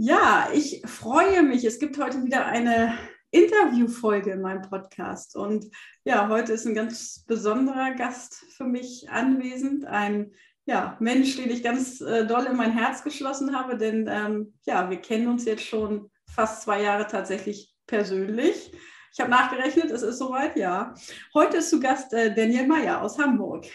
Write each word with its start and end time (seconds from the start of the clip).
Ja, 0.00 0.48
ich 0.54 0.80
freue 0.86 1.42
mich. 1.42 1.64
Es 1.64 1.80
gibt 1.80 1.98
heute 1.98 2.22
wieder 2.22 2.46
eine 2.46 2.96
Interviewfolge 3.32 4.30
in 4.30 4.40
meinem 4.40 4.62
Podcast. 4.62 5.34
Und 5.34 5.66
ja, 6.04 6.28
heute 6.28 6.52
ist 6.52 6.66
ein 6.66 6.76
ganz 6.76 7.24
besonderer 7.26 7.94
Gast 7.96 8.44
für 8.56 8.62
mich 8.62 9.10
anwesend. 9.10 9.86
Ein 9.86 10.30
ja, 10.66 10.96
Mensch, 11.00 11.34
den 11.36 11.50
ich 11.50 11.64
ganz 11.64 12.00
äh, 12.00 12.24
doll 12.24 12.44
in 12.44 12.56
mein 12.56 12.70
Herz 12.70 13.02
geschlossen 13.02 13.58
habe, 13.58 13.76
denn 13.76 14.06
ähm, 14.08 14.54
ja, 14.66 14.88
wir 14.88 14.98
kennen 14.98 15.26
uns 15.26 15.44
jetzt 15.46 15.64
schon 15.64 16.12
fast 16.32 16.62
zwei 16.62 16.80
Jahre 16.80 17.08
tatsächlich 17.08 17.74
persönlich. 17.88 18.72
Ich 19.12 19.18
habe 19.18 19.32
nachgerechnet, 19.32 19.90
es 19.90 20.02
ist 20.02 20.18
soweit, 20.18 20.56
ja. 20.56 20.94
Heute 21.34 21.56
ist 21.56 21.70
zu 21.70 21.80
Gast 21.80 22.12
äh, 22.12 22.32
Daniel 22.32 22.68
Meyer 22.68 23.02
aus 23.02 23.18
Hamburg. 23.18 23.66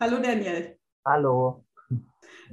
Hallo 0.00 0.18
Daniel. 0.18 0.76
Hallo. 1.06 1.61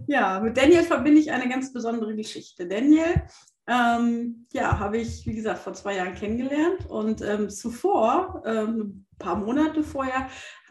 Ja, 0.08 0.40
mit 0.40 0.58
Daniel 0.58 0.84
verbinde 0.84 1.20
ich 1.20 1.32
eine 1.32 1.50
ganz 1.50 1.72
besondere 1.74 2.16
Geschichte. 2.16 2.68
Daniel, 2.68 3.24
ähm, 3.68 4.48
ja, 4.52 4.80
habe 4.80 4.98
ich, 4.98 5.26
wie 5.28 5.36
gesagt, 5.36 5.60
vor 5.60 5.74
zwei 5.74 5.96
Jahren 5.96 6.16
kennengelernt 6.16 6.88
und 6.88 7.22
ähm, 7.22 7.50
zuvor, 7.50 8.42
ähm, 8.46 9.06
ein 9.12 9.18
paar 9.20 9.36
Monate 9.36 9.84
vorher, 9.84 10.28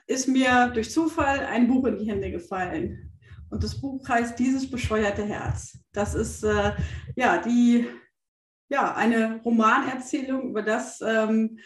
ist 0.06 0.26
mir 0.26 0.70
durch 0.74 0.90
Zufall 0.90 1.40
ein 1.40 1.68
Buch 1.68 1.86
in 1.86 1.98
die 1.98 2.10
Hände 2.10 2.30
gefallen. 2.30 3.12
Und 3.50 3.62
das 3.62 3.80
Buch 3.80 4.08
heißt 4.08 4.38
Dieses 4.38 4.70
bescheuerte 4.70 5.24
Herz. 5.24 5.78
Das 5.92 6.14
ist 6.14 6.42
äh, 6.42 6.72
ja 7.14 7.38
die, 7.38 7.86
ja, 8.68 8.94
eine 8.94 9.40
Romanerzählung 9.42 10.50
über 10.50 10.62
das, 10.62 11.00
ähm, 11.00 11.58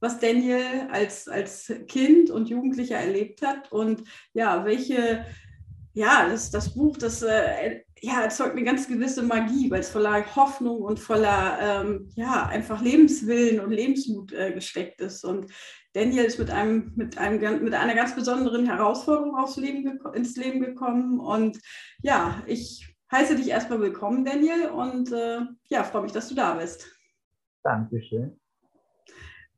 was 0.00 0.20
Daniel 0.20 0.88
als, 0.90 1.28
als 1.28 1.72
Kind 1.88 2.30
und 2.30 2.48
Jugendlicher 2.48 2.96
erlebt 2.96 3.42
hat 3.42 3.72
und 3.72 4.04
ja, 4.32 4.64
welche 4.64 5.24
ja, 5.92 6.28
das, 6.28 6.50
das 6.50 6.74
Buch, 6.74 6.96
das 6.96 7.22
äh, 7.22 7.80
ja, 8.00 8.22
erzeugt 8.22 8.52
eine 8.52 8.64
ganz 8.64 8.86
gewisse 8.88 9.22
Magie, 9.22 9.70
weil 9.70 9.80
es 9.80 9.90
voller 9.90 10.24
Hoffnung 10.36 10.82
und 10.82 11.00
voller, 11.00 11.58
ähm, 11.60 12.10
ja, 12.14 12.46
einfach 12.46 12.80
Lebenswillen 12.80 13.60
und 13.60 13.72
Lebensmut 13.72 14.32
äh, 14.32 14.52
gesteckt 14.52 15.00
ist. 15.00 15.24
Und 15.24 15.50
Daniel 15.94 16.24
ist 16.24 16.38
mit, 16.38 16.50
einem, 16.50 16.92
mit, 16.94 17.18
einem, 17.18 17.64
mit 17.64 17.74
einer 17.74 17.94
ganz 17.94 18.14
besonderen 18.14 18.66
Herausforderung 18.66 19.36
aufs 19.36 19.56
Leben 19.56 19.98
ins 20.14 20.36
Leben 20.36 20.60
gekommen. 20.60 21.18
Und 21.18 21.58
ja, 22.02 22.42
ich 22.46 22.94
heiße 23.10 23.36
dich 23.36 23.48
erstmal 23.48 23.80
willkommen, 23.80 24.24
Daniel, 24.24 24.68
und 24.68 25.10
äh, 25.12 25.40
ja, 25.68 25.82
freue 25.82 26.02
mich, 26.02 26.12
dass 26.12 26.28
du 26.28 26.34
da 26.34 26.54
bist. 26.54 26.88
Dankeschön. 27.64 28.38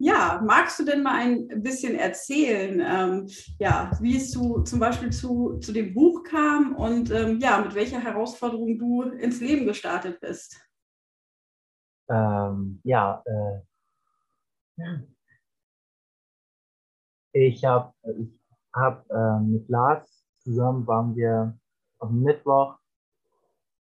Ja, 0.02 0.40
magst 0.42 0.78
du 0.78 0.84
denn 0.84 1.02
mal 1.02 1.20
ein 1.20 1.62
bisschen 1.62 1.94
erzählen, 1.94 2.80
ähm, 2.82 3.28
ja, 3.58 3.90
wie 4.00 4.16
es 4.16 4.30
zu, 4.30 4.62
zum 4.62 4.80
Beispiel 4.80 5.10
zu, 5.10 5.58
zu 5.58 5.72
dem 5.72 5.92
Buch 5.92 6.22
kam 6.22 6.74
und 6.74 7.10
ähm, 7.10 7.38
ja, 7.38 7.60
mit 7.60 7.74
welcher 7.74 8.00
Herausforderung 8.00 8.78
du 8.78 9.02
ins 9.02 9.42
Leben 9.42 9.66
gestartet 9.66 10.18
bist? 10.18 10.58
Ähm, 12.08 12.80
ja, 12.82 13.22
äh, 13.26 13.60
ich 17.32 17.62
habe 17.66 17.92
ich 18.18 18.40
hab, 18.72 19.04
äh, 19.10 19.40
mit 19.40 19.68
Lars 19.68 20.24
zusammen 20.38 20.86
waren 20.86 21.14
wir 21.14 21.58
am 21.98 22.22
Mittwoch 22.22 22.78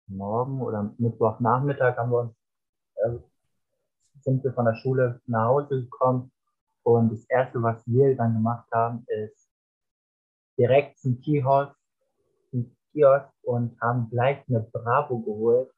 morgen 0.05 0.61
oder 0.61 0.93
Mittwochnachmittag 0.99 1.97
haben 1.97 2.11
wir 2.11 2.19
uns 2.19 2.35
äh, 2.97 3.34
sind 4.25 4.43
wir 4.43 4.53
von 4.53 4.65
der 4.65 4.75
Schule 4.75 5.21
nach 5.27 5.47
Hause 5.47 5.83
gekommen 5.83 6.31
und 6.83 7.11
das 7.11 7.25
Erste, 7.29 7.61
was 7.63 7.85
wir 7.87 8.15
dann 8.15 8.33
gemacht 8.33 8.67
haben, 8.71 9.05
ist 9.07 9.49
direkt 10.57 10.99
zum 10.99 11.19
Kiosk, 11.21 11.75
zum 12.51 12.75
Kiosk 12.91 13.31
und 13.43 13.79
haben 13.81 14.09
gleich 14.09 14.43
eine 14.47 14.61
Bravo 14.61 15.19
geholt. 15.19 15.71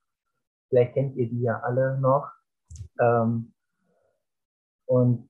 Vielleicht 0.70 0.94
kennt 0.94 1.16
ihr 1.16 1.30
die 1.30 1.42
ja 1.42 1.60
alle 1.62 1.98
noch. 2.00 2.30
Ähm, 3.00 3.54
und 4.86 5.30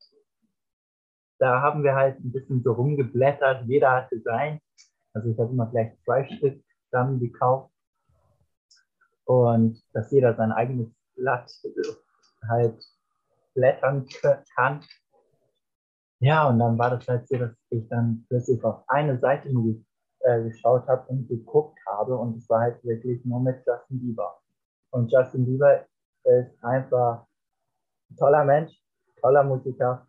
da 1.40 1.62
haben 1.62 1.84
wir 1.84 1.96
halt 1.96 2.20
ein 2.20 2.32
bisschen 2.32 2.64
so 2.64 2.74
rumgeblättert. 2.74 3.66
Jeder 3.68 3.92
hatte 3.92 4.20
sein. 4.22 4.60
Also 5.14 5.30
ich 5.30 5.40
habe 5.40 5.52
immer 5.52 5.68
gleich 5.68 5.96
zwei 6.04 6.26
Stück 6.28 6.64
dann 6.92 7.20
gekauft. 7.20 7.72
Und 9.26 9.84
dass 9.94 10.12
jeder 10.12 10.36
sein 10.36 10.52
eigenes 10.52 10.90
Blatt 11.16 11.52
halt 12.48 12.97
blättern 13.58 14.06
kann. 14.56 14.82
Ja, 16.20 16.48
und 16.48 16.60
dann 16.60 16.78
war 16.78 16.92
das 16.92 17.08
halt 17.08 17.28
so, 17.28 17.38
dass 17.38 17.52
ich 17.70 17.88
dann 17.90 18.26
plötzlich 18.30 18.64
auf 18.64 18.84
eine 18.88 19.20
Seite 19.20 19.52
nur 19.52 19.76
äh, 20.20 20.44
geschaut 20.44 20.88
habe 20.88 21.08
und 21.10 21.28
geguckt 21.28 21.80
habe 21.88 22.16
und 22.18 22.38
es 22.38 22.50
war 22.50 22.62
halt 22.62 22.84
wirklich 22.84 23.24
nur 23.26 23.40
mit 23.40 23.58
Justin 23.66 24.00
Bieber. 24.00 24.40
Und 24.92 25.12
Justin 25.12 25.46
Bieber 25.46 25.86
ist 26.24 26.64
einfach 26.64 27.26
ein 28.10 28.16
toller 28.16 28.46
Mensch, 28.46 28.80
toller 29.22 29.44
Musiker 29.44 30.08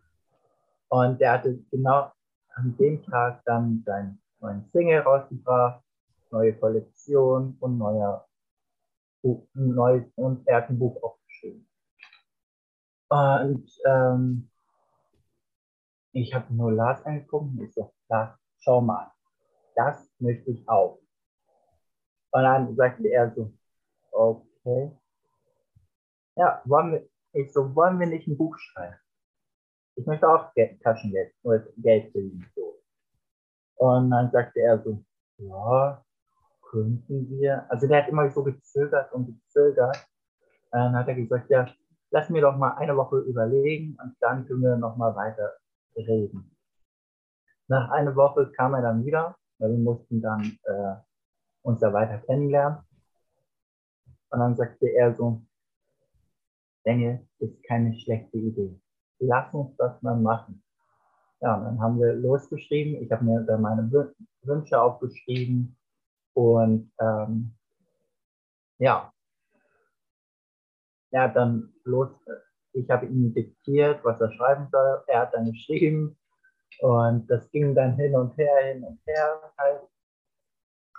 und 0.89 1.19
der 1.19 1.33
hatte 1.33 1.59
genau 1.71 2.11
an 2.55 2.75
dem 2.77 3.03
Tag 3.03 3.41
dann 3.45 3.83
seinen 3.85 4.21
neuen 4.39 4.65
Single 4.71 5.01
rausgebracht, 5.01 5.83
neue 6.31 6.53
Kollektion 6.53 7.57
und 7.59 7.77
neuer 7.77 8.25
Buch, 9.21 9.47
neues 9.53 10.05
und 10.15 10.47
er 10.47 10.57
hat 10.57 10.69
ein 10.69 10.79
Buch 10.79 10.95
aufgeschrieben. 11.03 11.18
Und 13.09 13.69
ähm, 13.85 14.49
ich 16.11 16.33
habe 16.33 16.53
nur 16.53 16.71
Lars 16.71 17.03
angeguckt 17.05 17.45
und 17.45 17.63
ich 17.63 17.73
so, 17.73 17.91
Lars, 18.07 18.37
schau 18.59 18.81
mal, 18.81 19.11
das 19.75 20.09
möchte 20.19 20.51
ich 20.51 20.67
auch. 20.69 20.99
Und 22.31 22.43
dann 22.43 22.75
sagte 22.75 23.07
er 23.07 23.33
so, 23.33 23.51
okay. 24.11 24.91
Ja, 26.35 26.61
wollen 26.65 26.91
wir, 26.91 27.09
ich 27.33 27.51
so, 27.51 27.75
wollen 27.75 27.99
wir 27.99 28.07
nicht 28.07 28.27
ein 28.27 28.37
Buch 28.37 28.57
schreiben? 28.57 28.95
Ich 29.95 30.05
möchte 30.05 30.29
auch 30.29 30.53
Geld, 30.53 30.81
Taschengeld, 30.81 31.33
nur 31.43 31.67
Geld 31.77 32.11
verdienen. 32.11 32.49
So. 32.55 32.81
Und 33.75 34.11
dann 34.11 34.31
sagte 34.31 34.61
er 34.61 34.81
so, 34.81 35.03
ja, 35.37 36.03
könnten 36.61 37.29
wir. 37.29 37.69
Also 37.69 37.87
der 37.87 38.03
hat 38.03 38.09
immer 38.09 38.29
so 38.29 38.43
gezögert 38.43 39.11
und 39.13 39.25
gezögert. 39.27 39.97
Und 40.71 40.79
dann 40.79 40.95
hat 40.95 41.07
er 41.07 41.15
gesagt, 41.15 41.49
ja, 41.49 41.67
lass 42.11 42.29
mir 42.29 42.41
doch 42.41 42.57
mal 42.57 42.75
eine 42.77 42.95
Woche 42.95 43.19
überlegen 43.19 43.97
und 44.01 44.15
dann 44.19 44.45
können 44.47 44.61
wir 44.61 44.77
noch 44.77 44.97
mal 44.97 45.15
weiter 45.15 45.53
reden. 45.95 46.55
Nach 47.67 47.91
einer 47.91 48.15
Woche 48.15 48.51
kam 48.51 48.73
er 48.73 48.81
dann 48.81 49.05
wieder, 49.05 49.35
weil 49.59 49.71
wir 49.71 49.77
mussten 49.77 50.21
dann 50.21 50.41
äh, 50.63 50.95
uns 51.61 51.79
da 51.79 51.93
weiter 51.93 52.17
kennenlernen. 52.19 52.79
Und 54.31 54.39
dann 54.39 54.55
sagte 54.55 54.87
er 54.87 55.15
so, 55.15 55.41
Daniel, 56.83 57.27
ist 57.39 57.63
keine 57.63 57.93
schlechte 57.93 58.37
Idee. 58.37 58.79
Lass 59.19 59.53
uns 59.53 59.75
das 59.77 60.01
mal 60.01 60.15
machen. 60.15 60.63
Ja, 61.41 61.55
und 61.55 61.65
dann 61.65 61.81
haben 61.81 61.99
wir 61.99 62.13
losgeschrieben. 62.13 63.01
Ich 63.03 63.11
habe 63.11 63.23
mir 63.23 63.41
da 63.41 63.57
meine 63.57 63.89
Wünsche 64.41 64.81
aufgeschrieben. 64.81 65.77
Und 66.33 66.91
ähm, 66.99 67.53
ja, 68.77 69.11
er 71.11 71.23
hat 71.23 71.35
dann 71.35 71.73
los, 71.83 72.09
ich 72.73 72.89
habe 72.89 73.07
ihm 73.07 73.33
diktiert, 73.33 74.03
was 74.03 74.21
er 74.21 74.31
schreiben 74.31 74.67
soll. 74.71 75.03
Er 75.07 75.21
hat 75.21 75.33
dann 75.33 75.51
geschrieben 75.51 76.17
und 76.79 77.27
das 77.29 77.49
ging 77.51 77.73
dann 77.73 77.95
hin 77.95 78.15
und 78.15 78.37
her, 78.37 78.73
hin 78.73 78.83
und 78.83 78.99
her 79.05 79.51
halt. 79.57 79.81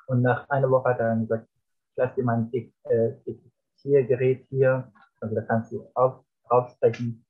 Und 0.07 0.23
nach 0.23 0.49
einer 0.49 0.71
Woche 0.71 0.91
hat 0.91 0.99
er 0.99 1.11
dann 1.11 1.23
gesagt, 1.23 1.49
ich 1.91 1.97
lasse 1.97 2.15
dir 2.17 2.25
mein 2.25 2.51
Dik 2.51 2.75
äh, 2.85 3.13
Diktiergerät 3.25 4.47
hier, 4.51 4.93
also 5.21 5.35
da 5.35 5.43
kannst 5.43 5.73
du 5.73 5.89
auf, 5.95 6.25
draufsprechen 6.49 7.25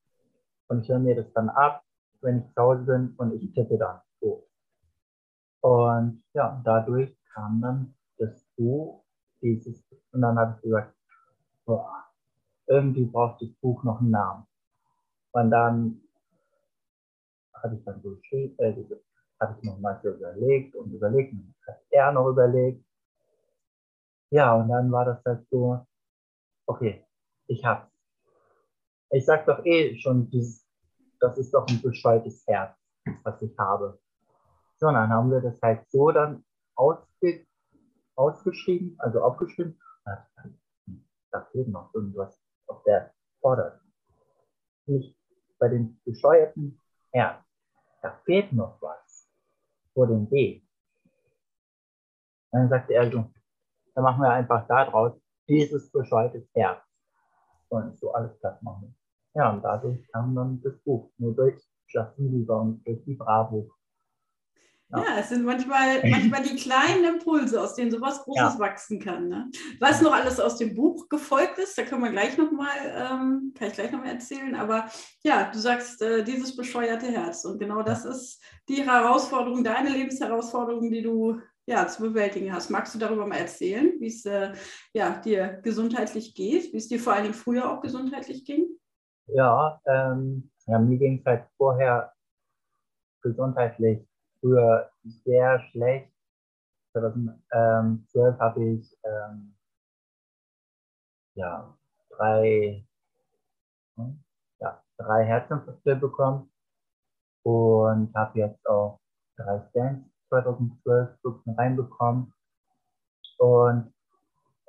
und 0.67 0.81
ich 0.81 0.89
höre 0.89 0.99
mir 0.99 1.15
das 1.15 1.31
dann 1.33 1.49
ab, 1.49 1.83
wenn 2.21 2.39
ich 2.39 2.53
zu 2.53 2.61
Hause 2.61 2.83
bin 2.83 3.13
und 3.17 3.33
ich 3.33 3.53
tippe 3.53 3.77
dann 3.77 4.01
so. 4.19 4.47
Und 5.61 6.23
ja, 6.33 6.59
dadurch 6.63 7.15
kam 7.33 7.61
dann 7.61 7.93
das 8.17 8.43
Buch, 8.57 9.03
dieses, 9.41 9.83
und 10.11 10.21
dann 10.21 10.37
habe 10.37 10.55
ich 10.55 10.63
gesagt, 10.63 10.95
boah, 11.65 12.10
irgendwie 12.71 13.05
braucht 13.05 13.41
das 13.41 13.49
Buch 13.61 13.83
noch 13.83 13.99
einen 13.99 14.11
Namen. 14.11 14.47
Und 15.33 15.51
dann 15.51 16.01
hatte 17.53 17.75
ich 17.75 17.83
dann 17.83 18.01
so 18.01 18.17
äh, 18.31 18.75
hatte 19.39 19.57
ich 19.57 19.63
noch 19.63 19.79
mal 19.79 19.99
so 20.01 20.09
überlegt 20.09 20.75
und 20.75 20.93
überlegt, 20.93 21.33
und 21.33 21.53
hat 21.67 21.81
er 21.89 22.11
noch 22.11 22.29
überlegt. 22.29 22.83
Ja, 24.29 24.55
und 24.55 24.69
dann 24.69 24.91
war 24.91 25.05
das 25.05 25.23
halt 25.25 25.45
so, 25.49 25.85
okay, 26.65 27.05
ich 27.47 27.65
hab's. 27.65 27.91
Ich 29.09 29.25
sag 29.25 29.45
doch 29.45 29.65
eh 29.65 29.97
schon, 29.97 30.29
dieses, 30.29 30.65
das 31.19 31.37
ist 31.37 31.53
doch 31.53 31.67
ein 31.67 31.81
bescheuertes 31.81 32.45
Herz, 32.47 32.77
was 33.23 33.41
ich 33.41 33.57
habe. 33.59 33.99
So, 34.77 34.87
und 34.87 34.93
dann 34.93 35.09
haben 35.09 35.29
wir 35.29 35.41
das 35.41 35.61
halt 35.61 35.85
so 35.91 36.11
dann 36.11 36.45
ausge, 36.75 37.45
ausgeschrieben, 38.15 38.95
also 38.99 39.21
aufgeschrieben. 39.21 39.77
Da 41.31 41.41
fehlt 41.51 41.67
noch 41.67 41.93
irgendwas 41.93 42.40
auf 42.71 42.83
der 42.83 43.13
Vorder. 43.41 43.79
Nicht 44.85 45.15
bei 45.59 45.67
den 45.69 45.99
bescheuerten 46.05 46.81
Herz. 47.11 47.43
Da 48.01 48.19
fehlt 48.25 48.51
noch 48.53 48.81
was 48.81 49.29
vor 49.93 50.07
dem 50.07 50.27
B. 50.27 50.61
Dann 52.51 52.69
sagte 52.69 52.93
er 52.93 53.11
so, 53.11 53.31
dann 53.93 54.03
machen 54.03 54.21
wir 54.21 54.29
einfach 54.31 54.65
da 54.67 54.85
draus 54.85 55.13
dieses 55.47 55.91
bescheuertes 55.91 56.49
Herz. 56.53 56.81
und 57.69 57.97
so 57.97 58.11
alles 58.13 58.37
platt 58.39 58.61
machen. 58.63 58.95
Ja, 59.33 59.51
und 59.51 59.61
dadurch 59.63 60.05
kam 60.11 60.35
dann 60.35 60.61
das 60.61 60.77
Buch, 60.83 61.11
nur 61.17 61.33
durch 61.33 61.61
Justin 61.87 62.31
Bieber 62.31 62.59
und 62.61 62.85
durch 62.85 63.03
die 63.05 63.15
Bravo. 63.15 63.71
Ja. 64.91 64.99
ja, 64.99 65.19
es 65.19 65.29
sind 65.29 65.45
manchmal, 65.45 66.01
manchmal 66.09 66.43
die 66.43 66.55
kleinen 66.55 67.05
Impulse, 67.05 67.61
aus 67.61 67.75
denen 67.75 67.91
sowas 67.91 68.23
Großes 68.23 68.55
ja. 68.55 68.59
wachsen 68.59 68.99
kann. 68.99 69.29
Ne? 69.29 69.49
Was 69.79 70.01
noch 70.01 70.13
alles 70.13 70.39
aus 70.39 70.57
dem 70.57 70.75
Buch 70.75 71.07
gefolgt 71.07 71.57
ist, 71.59 71.77
da 71.77 71.83
können 71.83 72.03
wir 72.03 72.11
gleich 72.11 72.37
nochmal, 72.37 72.69
ähm, 72.85 73.53
kann 73.57 73.69
ich 73.69 73.73
gleich 73.73 73.91
nochmal 73.91 74.13
erzählen. 74.13 74.55
Aber 74.55 74.85
ja, 75.23 75.49
du 75.49 75.59
sagst, 75.59 76.01
äh, 76.01 76.23
dieses 76.23 76.55
bescheuerte 76.55 77.07
Herz. 77.07 77.45
Und 77.45 77.59
genau 77.59 77.83
das 77.83 78.03
ist 78.03 78.41
die 78.67 78.83
Herausforderung, 78.83 79.63
deine 79.63 79.89
Lebensherausforderung, 79.89 80.91
die 80.91 81.01
du 81.01 81.39
ja, 81.65 81.87
zu 81.87 82.01
bewältigen 82.01 82.53
hast. 82.53 82.69
Magst 82.69 82.93
du 82.93 82.99
darüber 82.99 83.25
mal 83.25 83.37
erzählen, 83.37 83.93
wie 83.99 84.07
es 84.07 84.25
äh, 84.25 84.51
ja, 84.93 85.17
dir 85.19 85.61
gesundheitlich 85.63 86.35
geht, 86.35 86.73
wie 86.73 86.77
es 86.77 86.89
dir 86.89 86.99
vor 86.99 87.13
allen 87.13 87.23
Dingen 87.23 87.35
früher 87.35 87.71
auch 87.71 87.81
gesundheitlich 87.81 88.43
ging? 88.43 88.67
Ja, 89.27 89.79
ähm, 89.85 90.51
ja 90.65 90.79
mir 90.79 90.97
ging 90.97 91.19
es 91.19 91.25
halt 91.25 91.45
vorher 91.57 92.11
gesundheitlich 93.21 94.05
früher 94.41 94.89
sehr 95.23 95.59
schlecht. 95.71 96.11
2012 96.93 98.39
habe 98.39 98.63
ich 98.65 98.97
ähm, 99.05 99.55
ja, 101.35 101.73
drei, 102.09 102.85
hm, 103.95 104.23
ja, 104.59 104.83
drei 104.97 105.25
Herzinfarkte 105.25 105.95
bekommen 105.95 106.51
und 107.43 108.13
habe 108.13 108.39
jetzt 108.39 108.67
auch 108.67 108.99
drei 109.37 109.61
Stents 109.69 110.09
2012 110.29 111.17
reinbekommen. 111.57 112.33
Und 113.37 113.93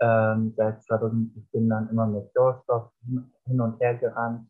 ähm, 0.01 0.55
seit 0.57 0.83
2000, 0.83 1.37
ich 1.37 1.51
bin 1.51 1.69
dann 1.69 1.89
immer 1.91 2.07
mit 2.07 2.33
Sauerstoff 2.33 2.91
hin 3.05 3.61
und 3.61 3.81
her 3.81 3.97
gerannt. 3.97 4.49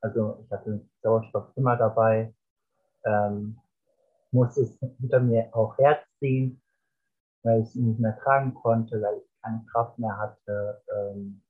Also 0.00 0.42
ich 0.44 0.50
hatte 0.50 0.84
Sauerstoff 1.02 1.56
immer 1.56 1.76
dabei. 1.76 2.34
Ähm, 3.04 3.61
musste 4.32 4.62
es 4.62 4.78
hinter 4.98 5.20
mir 5.20 5.54
auch 5.54 5.76
herziehen, 5.78 6.60
weil 7.42 7.62
ich 7.62 7.74
ihn 7.76 7.88
nicht 7.88 8.00
mehr 8.00 8.18
tragen 8.18 8.54
konnte, 8.54 9.00
weil 9.00 9.18
ich 9.18 9.42
keine 9.42 9.64
Kraft 9.70 9.98
mehr 9.98 10.16
hatte. 10.16 10.82
Ähm, 10.94 11.42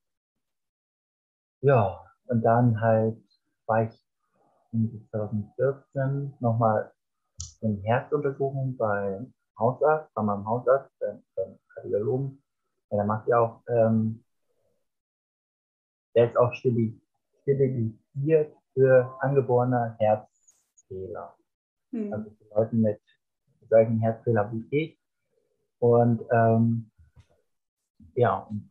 ja, 1.60 2.04
und 2.26 2.42
dann 2.42 2.80
halt 2.80 3.22
war 3.66 3.84
ich 3.84 4.06
in 4.72 5.06
2014 5.10 6.34
nochmal 6.40 6.92
in 7.60 7.80
Herzuntersuchung 7.82 8.76
bei 8.76 9.20
Hausarzt, 9.58 10.12
bei 10.14 10.22
meinem 10.22 10.46
Hausarzt, 10.46 10.90
beim, 10.98 11.22
beim 11.36 11.58
Kardiologen. 11.74 12.42
Ja, 12.90 12.96
der 12.96 13.06
macht 13.06 13.28
ja 13.28 13.38
auch, 13.38 13.62
ähm, 13.68 14.24
der 16.14 16.30
ist 16.30 16.36
auch 16.36 16.52
sterilisiert 16.52 18.56
für 18.74 19.16
angeborene 19.20 19.96
Herzfehler. 19.98 21.36
Hm. 21.92 22.12
Also 22.12 22.30
Leute 22.54 22.76
mit 22.76 23.00
solchen 23.68 24.00
Herzfehlern 24.00 24.52
wie 24.52 24.76
ich. 24.76 24.98
Und 25.78 26.22
ähm, 26.30 26.90
ja, 28.14 28.38
und 28.38 28.70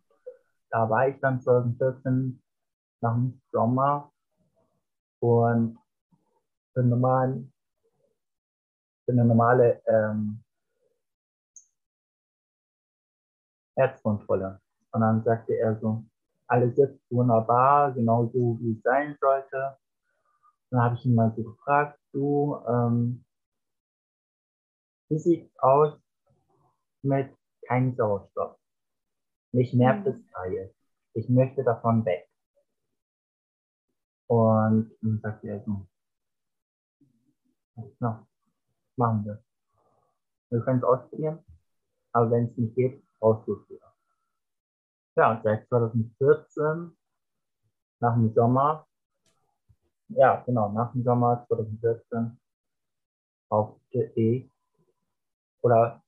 da 0.70 0.90
war 0.90 1.08
ich 1.08 1.20
dann 1.20 1.42
2014 1.42 2.42
nach 3.02 3.14
dem 3.14 3.42
Sommer 3.52 4.12
und 5.20 5.78
für, 6.74 6.84
normalen, 6.84 7.52
für 9.06 9.12
eine 9.12 9.26
normale 9.26 9.82
ähm, 9.88 10.44
Herzkontrolle. 13.76 14.62
Und 14.92 15.02
dann 15.02 15.24
sagte 15.24 15.54
er 15.54 15.78
so, 15.80 16.06
alles 16.48 16.78
jetzt 16.78 17.00
wunderbar, 17.10 17.94
genau 17.94 18.26
so 18.28 18.58
wie 18.62 18.74
es 18.74 18.82
sein 18.84 19.18
sollte. 19.20 19.78
Dann 20.72 20.82
habe 20.82 20.96
ich 20.96 21.06
ihn 21.06 21.16
mal 21.16 21.34
so 21.36 21.44
gefragt, 21.44 22.00
du, 22.14 22.58
ähm, 22.66 23.26
wie 25.10 25.20
sieht 25.20 25.46
es 25.46 25.60
aus 25.60 26.00
mit 27.04 27.36
keinem 27.68 27.94
Sauerstoff? 27.96 28.58
Mich 29.52 29.74
nervt 29.74 30.06
mhm. 30.06 30.06
das 30.06 30.32
Teil. 30.32 30.74
Ich 31.14 31.28
möchte 31.28 31.64
davon 31.66 32.06
weg. 32.06 32.30
Und 34.28 34.96
dann 35.02 35.20
sagt 35.20 35.44
er 35.44 35.62
so, 35.66 35.86
na, 38.00 38.26
machen 38.96 39.26
wir. 39.26 39.44
Wir 40.50 40.62
können 40.62 40.80
es 40.80 40.86
ausprobieren, 40.86 41.44
aber 42.14 42.32
wenn 42.32 42.46
es 42.46 42.58
nicht 42.58 42.76
geht, 42.76 43.04
brauchst 43.20 43.46
du 43.46 43.56
es 43.56 43.70
wieder. 43.70 43.94
Ja, 45.18 45.32
und 45.32 45.44
seit 45.44 45.68
2014, 45.68 46.96
nach 48.00 48.14
dem 48.16 48.34
Sommer, 48.34 48.88
ja, 50.16 50.44
genau, 50.46 50.70
nach 50.70 50.92
dem 50.92 51.04
Sommer 51.04 51.46
2014 51.48 52.38
brauchte 53.50 54.12
ich 54.16 54.50
oder 55.62 56.02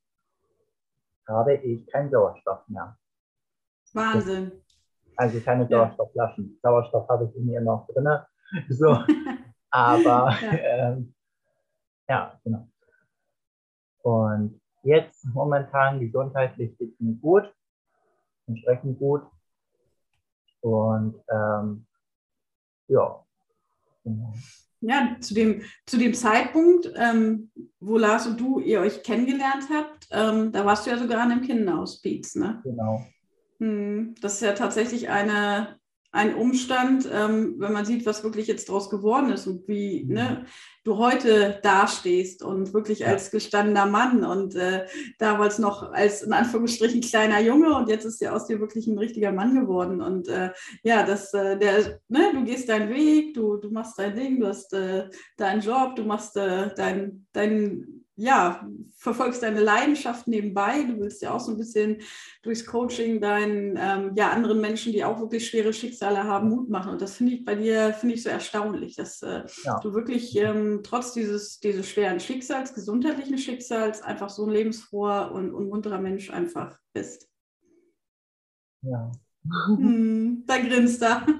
habe 1.28 1.56
ich 1.56 1.86
keinen 1.88 2.10
Sauerstoff 2.10 2.68
mehr. 2.68 2.98
Wahnsinn. 3.94 4.52
Also 5.16 5.40
keine 5.42 5.68
Sauerstoffflaschen. 5.68 6.54
Ja. 6.54 6.70
Sauerstoff 6.70 7.08
habe 7.08 7.26
ich 7.26 7.36
in 7.36 7.46
mir 7.46 7.62
noch 7.62 7.88
drin. 7.88 8.08
So. 8.70 9.04
Aber 9.72 10.32
ja. 10.42 10.54
Ähm, 10.54 11.16
ja, 12.08 12.40
genau. 12.44 12.68
Und 14.04 14.62
jetzt 14.84 15.26
momentan 15.34 16.00
gesundheitlich 16.00 16.78
geht 16.78 16.94
es 16.94 17.00
mir 17.00 17.16
gut, 17.16 17.52
entsprechend 18.48 19.00
gut. 19.00 19.24
Und 20.62 21.20
ähm, 21.32 21.88
ja, 22.88 23.23
genau. 24.04 24.34
Ja, 24.82 25.16
zu 25.22 25.34
dem, 25.34 25.62
zu 25.86 25.98
dem 25.98 26.14
Zeitpunkt, 26.14 26.92
ähm, 26.96 27.50
wo 27.80 27.98
Lars 27.98 28.28
und 28.28 28.40
du 28.40 28.60
ihr 28.60 28.82
euch 28.82 29.02
kennengelernt 29.02 29.70
habt, 29.74 30.08
ähm, 30.12 30.52
da 30.52 30.66
warst 30.66 30.86
du 30.86 30.92
ja 30.92 30.98
sogar 30.98 31.22
an 31.22 31.32
einem 31.32 31.42
Kinderhospiz, 31.42 32.36
ne? 32.36 32.60
Genau. 32.66 33.06
Hm, 33.60 34.16
das 34.20 34.36
ist 34.36 34.42
ja 34.42 34.52
tatsächlich 34.52 35.08
eine, 35.08 35.80
ein 36.13 36.36
Umstand, 36.36 37.10
ähm, 37.12 37.56
wenn 37.57 37.74
man 37.74 37.86
sieht, 37.86 38.06
was 38.06 38.24
wirklich 38.24 38.45
jetzt 38.45 38.69
daraus 38.69 38.91
geworden 38.91 39.32
ist 39.32 39.48
und 39.48 39.67
wie 39.67 40.03
mhm. 40.03 40.13
ne, 40.13 40.46
du 40.84 41.00
heute 41.00 41.60
dastehst 41.63 42.43
und 42.43 42.72
wirklich 42.72 43.00
ja. 43.00 43.08
als 43.08 43.32
gestandener 43.32 43.88
Mann 43.88 44.24
und 44.24 44.55
äh, 44.55 44.86
damals 45.17 45.58
noch 45.58 45.91
als 45.91 46.22
in 46.22 46.32
Anführungsstrichen 46.32 47.01
kleiner 47.01 47.41
Junge 47.41 47.75
und 47.75 47.89
jetzt 47.89 48.05
ist 48.05 48.22
ja 48.22 48.32
aus 48.32 48.46
dir 48.46 48.60
wirklich 48.60 48.86
ein 48.86 49.00
richtiger 49.00 49.32
Mann 49.32 49.60
geworden 49.60 50.01
und 50.01 50.27
äh, 50.27 50.51
ja, 50.84 51.03
das, 51.03 51.34
äh, 51.34 51.58
der, 51.58 52.00
ne, 52.10 52.32
du 52.32 52.43
gehst 52.43 52.70
deinen 52.70 52.93
Weg, 52.93 53.34
du, 53.34 53.58
du 53.58 53.72
machst 53.72 53.98
dein 53.98 54.15
Ding, 54.15 54.39
du 54.39 54.48
hast 54.48 54.72
äh, 54.74 55.10
deinen 55.38 55.62
Job, 55.62 55.96
du 55.96 56.03
machst 56.03 56.38
äh, 56.38 56.70
dein, 56.75 57.25
dein 57.34 58.02
ja, 58.15 58.67
verfolgst 58.96 59.41
deine 59.41 59.60
Leidenschaft 59.60 60.27
nebenbei. 60.27 60.84
Du 60.84 61.00
willst 61.00 61.22
ja 61.22 61.34
auch 61.34 61.39
so 61.39 61.51
ein 61.51 61.58
bisschen 61.58 62.01
durchs 62.43 62.65
Coaching 62.65 63.20
deinen 63.20 63.77
ähm, 63.79 64.12
ja, 64.15 64.29
anderen 64.32 64.62
Menschen, 64.62 64.91
die 64.91 65.03
auch 65.03 65.20
wirklich 65.20 65.48
schwere 65.48 65.74
Schicksale 65.74 66.24
haben, 66.24 66.50
Mut 66.50 66.70
machen. 66.70 66.91
Und 66.91 67.01
das 67.01 67.15
finde 67.15 67.34
ich 67.34 67.46
bei 67.46 67.55
dir, 67.55 67.93
finde 67.93 68.15
ich 68.15 68.24
so 68.24 68.29
erstaunlich, 68.29 68.96
dass 68.96 69.22
äh, 69.24 69.43
ja. 69.63 69.79
du 69.82 69.93
wirklich 69.93 70.36
ähm, 70.36 70.82
trotz 70.84 71.13
dieses, 71.13 71.60
dieses 71.60 71.89
schweren 71.89 72.20
Schicksals, 72.20 72.75
gesundheitlichen 72.75 73.39
Schicksals, 73.39 74.01
einfach 74.01 74.29
so 74.29 74.46
ein 74.46 74.51
lebensfroher 74.51 75.32
und, 75.32 75.51
und 75.51 75.70
munterer 75.70 76.00
Mensch 76.00 76.29
einfach 76.29 76.77
bist. 76.93 77.27
Ja, 78.82 79.12
hm, 79.44 80.44
da 80.48 80.58
grinst 80.58 81.02
er. 81.02 81.26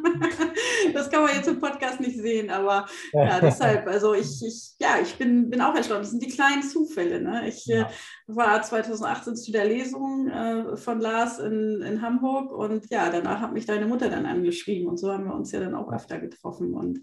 Das 0.94 1.10
kann 1.10 1.24
man 1.24 1.34
jetzt 1.34 1.48
im 1.48 1.62
Podcast 1.62 2.02
nicht 2.02 2.20
sehen, 2.20 2.50
aber 2.50 2.86
ja, 3.14 3.40
deshalb, 3.40 3.88
also 3.88 4.14
ich, 4.14 4.44
ich, 4.46 4.74
ja, 4.80 4.98
ich 5.02 5.16
bin, 5.16 5.50
bin 5.50 5.62
auch 5.62 5.74
erstaunt. 5.74 6.02
Das 6.02 6.12
sind 6.12 6.22
die 6.22 6.28
kleinen 6.28 6.62
Zufälle. 6.62 7.22
Ne? 7.22 7.48
Ich 7.48 7.66
ja. 7.66 7.84
äh, 7.84 7.86
war 8.28 8.62
2018 8.62 9.36
zu 9.36 9.52
der 9.54 9.66
Lesung 9.66 10.28
äh, 10.28 10.76
von 10.76 11.00
Lars 11.00 11.40
in, 11.40 11.82
in 11.82 12.02
Hamburg 12.02 12.52
und 12.52 12.90
ja, 12.92 13.10
danach 13.10 13.40
hat 13.40 13.54
mich 13.54 13.66
deine 13.66 13.88
Mutter 13.88 14.10
dann 14.10 14.26
angeschrieben 14.26 14.90
und 14.90 14.98
so 14.98 15.12
haben 15.12 15.26
wir 15.26 15.34
uns 15.34 15.52
ja 15.52 15.62
dann 15.62 15.74
auch 15.74 15.92
öfter 15.92 16.20
getroffen 16.20 16.74
und 16.74 17.00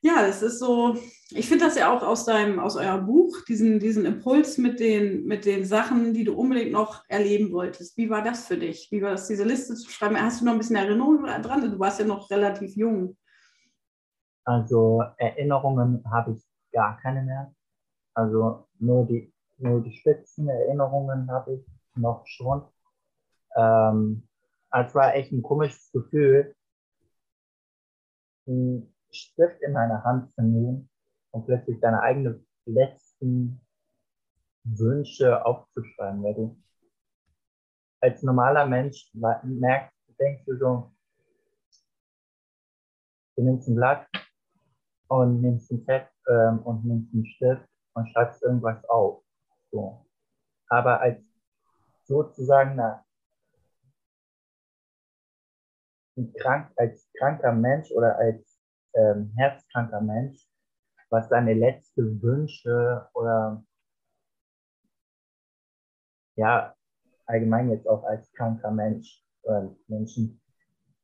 ja, 0.00 0.24
es 0.26 0.42
ist 0.42 0.60
so, 0.60 0.96
ich 1.30 1.48
finde 1.48 1.64
das 1.64 1.76
ja 1.76 1.94
auch 1.94 2.02
aus 2.02 2.24
deinem, 2.24 2.60
aus 2.60 2.76
eurem 2.76 3.06
Buch, 3.06 3.44
diesen, 3.48 3.80
diesen 3.80 4.04
Impuls 4.04 4.56
mit 4.56 4.78
den, 4.78 5.24
mit 5.24 5.44
den 5.44 5.64
Sachen, 5.64 6.14
die 6.14 6.24
du 6.24 6.34
unbedingt 6.34 6.72
noch 6.72 7.04
erleben 7.08 7.52
wolltest. 7.52 7.96
Wie 7.96 8.08
war 8.08 8.22
das 8.22 8.46
für 8.46 8.56
dich? 8.56 8.88
Wie 8.92 9.02
war 9.02 9.12
das, 9.12 9.26
diese 9.26 9.44
Liste 9.44 9.74
zu 9.74 9.90
schreiben? 9.90 10.20
Hast 10.20 10.40
du 10.40 10.44
noch 10.44 10.52
ein 10.52 10.58
bisschen 10.58 10.76
Erinnerung 10.76 11.24
dran? 11.24 11.70
Du 11.70 11.78
warst 11.78 11.98
ja 11.98 12.06
noch 12.06 12.30
relativ 12.30 12.76
jung. 12.76 13.16
Also 14.44 15.02
Erinnerungen 15.16 16.04
habe 16.08 16.32
ich 16.32 16.42
gar 16.72 16.98
keine 17.00 17.22
mehr. 17.22 17.52
Also 18.14 18.68
nur 18.78 19.04
die, 19.04 19.32
nur 19.58 19.82
die 19.82 19.92
spitzen 19.92 20.48
Erinnerungen 20.48 21.30
habe 21.30 21.54
ich 21.54 21.66
noch 21.96 22.24
schon. 22.26 22.62
Ähm, 23.56 24.28
es 24.70 24.94
war 24.94 25.14
echt 25.14 25.32
ein 25.32 25.42
komisches 25.42 25.90
Gefühl. 25.92 26.54
Hm, 28.46 28.92
Stift 29.10 29.62
in 29.62 29.74
deine 29.74 30.04
Hand 30.04 30.30
zu 30.32 30.42
nehmen 30.42 30.90
und 31.30 31.46
plötzlich 31.46 31.80
deine 31.80 32.00
eigenen 32.02 32.46
letzten 32.66 33.60
Wünsche 34.64 35.44
aufzuschreiben, 35.44 36.22
weil 36.22 36.34
du 36.34 36.62
als 38.00 38.22
normaler 38.22 38.66
Mensch 38.66 39.10
merkst, 39.12 39.96
denkst 40.18 40.44
du 40.46 40.56
so, 40.56 40.92
du 43.36 43.42
nimmst 43.42 43.68
ein 43.68 43.76
Blatt 43.76 44.06
und 45.08 45.40
nimmst 45.40 45.70
ein 45.70 45.84
Zettel 45.84 46.08
ähm, 46.28 46.58
und 46.60 46.84
nimmst 46.84 47.14
einen 47.14 47.26
Stift 47.26 47.68
und 47.94 48.08
schreibst 48.10 48.42
irgendwas 48.42 48.84
auf. 48.88 49.24
So. 49.70 50.06
Aber 50.68 51.00
als 51.00 51.24
sozusagen 52.04 52.76
na, 52.76 53.04
krank, 56.38 56.72
als 56.76 57.10
kranker 57.16 57.52
Mensch 57.52 57.90
oder 57.92 58.16
als 58.16 58.47
ähm, 58.98 59.32
herzkranker 59.36 60.00
Mensch, 60.00 60.46
was 61.10 61.28
deine 61.28 61.54
letzte 61.54 62.20
Wünsche 62.22 63.08
oder 63.14 63.64
ja, 66.36 66.74
allgemein 67.26 67.70
jetzt 67.70 67.88
auch 67.88 68.04
als 68.04 68.32
kranker 68.32 68.70
Mensch 68.70 69.22
oder 69.42 69.74
Menschen, 69.86 70.40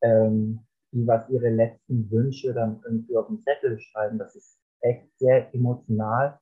ähm, 0.03 0.61
die 0.93 1.07
was 1.07 1.29
ihre 1.29 1.51
letzten 1.51 2.11
Wünsche 2.11 2.55
dann 2.55 2.81
irgendwie 2.85 3.17
auf 3.17 3.27
den 3.27 3.43
Zettel 3.43 3.79
schreiben, 3.81 4.19
das 4.19 4.35
ist 4.37 4.59
echt 4.81 5.07
sehr 5.19 5.53
emotional. 5.55 6.39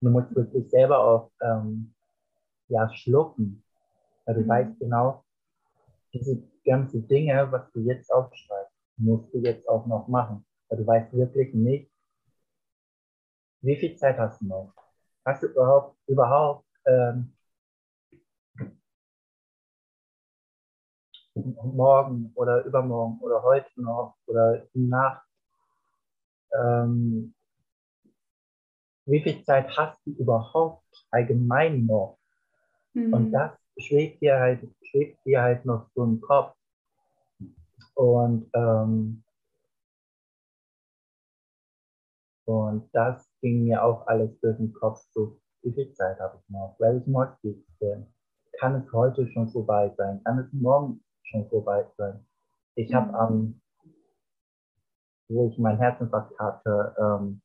Du 0.00 0.10
musst 0.10 0.34
wirklich 0.34 0.68
selber 0.70 0.98
auch 0.98 1.30
ähm, 1.40 1.94
ja, 2.68 2.88
schlucken, 2.92 3.62
weil 4.24 4.34
du 4.34 4.40
mhm. 4.42 4.48
weißt 4.48 4.78
genau, 4.80 5.24
diese 6.12 6.42
ganzen 6.64 7.06
Dinge, 7.06 7.50
was 7.50 7.70
du 7.72 7.80
jetzt 7.80 8.12
aufschreibst, 8.12 8.72
musst 8.96 9.32
du 9.32 9.38
jetzt 9.38 9.68
auch 9.68 9.86
noch 9.86 10.08
machen. 10.08 10.44
Weil 10.72 10.78
du 10.78 10.86
weißt 10.86 11.12
wirklich 11.12 11.52
nicht, 11.52 11.90
wie 13.60 13.76
viel 13.76 13.94
Zeit 13.94 14.18
hast 14.18 14.40
du 14.40 14.46
noch? 14.46 14.72
Hast 15.22 15.42
du 15.42 15.48
überhaupt, 15.48 15.98
überhaupt 16.06 16.64
ähm, 16.86 17.34
morgen 21.34 22.32
oder 22.34 22.64
übermorgen 22.64 23.18
oder 23.20 23.42
heute 23.42 23.68
noch 23.76 24.16
oder 24.24 24.66
die 24.74 24.86
Nacht, 24.86 25.26
ähm, 26.58 27.34
wie 29.04 29.20
viel 29.20 29.44
Zeit 29.44 29.76
hast 29.76 30.00
du 30.06 30.12
überhaupt 30.12 31.06
allgemein 31.10 31.84
noch? 31.84 32.18
Mhm. 32.94 33.12
Und 33.12 33.32
das 33.32 33.52
schwebt 33.76 34.22
dir 34.22 34.40
halt, 34.40 34.66
schwebt 34.80 35.18
dir 35.26 35.42
halt 35.42 35.66
noch 35.66 35.90
so 35.94 36.02
im 36.04 36.18
Kopf. 36.22 36.56
Und, 37.94 38.48
ähm, 38.54 39.22
und 42.44 42.88
das 42.92 43.30
ging 43.40 43.64
mir 43.64 43.84
auch 43.84 44.06
alles 44.06 44.38
durch 44.40 44.56
den 44.56 44.72
Kopf, 44.72 45.00
so 45.12 45.38
wie 45.62 45.72
viel 45.72 45.92
Zeit 45.92 46.18
habe 46.18 46.38
ich 46.38 46.48
noch? 46.50 46.76
Where 46.78 46.96
is 46.96 47.06
more 47.06 47.36
Kann 48.58 48.74
es 48.82 48.92
heute 48.92 49.26
schon 49.28 49.48
vorbei 49.48 49.92
sein? 49.96 50.22
Kann 50.24 50.38
es 50.38 50.52
morgen 50.52 51.02
schon 51.22 51.48
vorbei 51.48 51.86
sein? 51.96 52.26
Ich 52.74 52.90
mhm. 52.90 52.94
habe 52.94 53.14
am, 53.14 53.60
wo 55.28 55.48
ich 55.48 55.58
mein 55.58 55.78
Herzinfarkt 55.78 56.38
hatte, 56.38 56.94
ähm, 56.98 57.42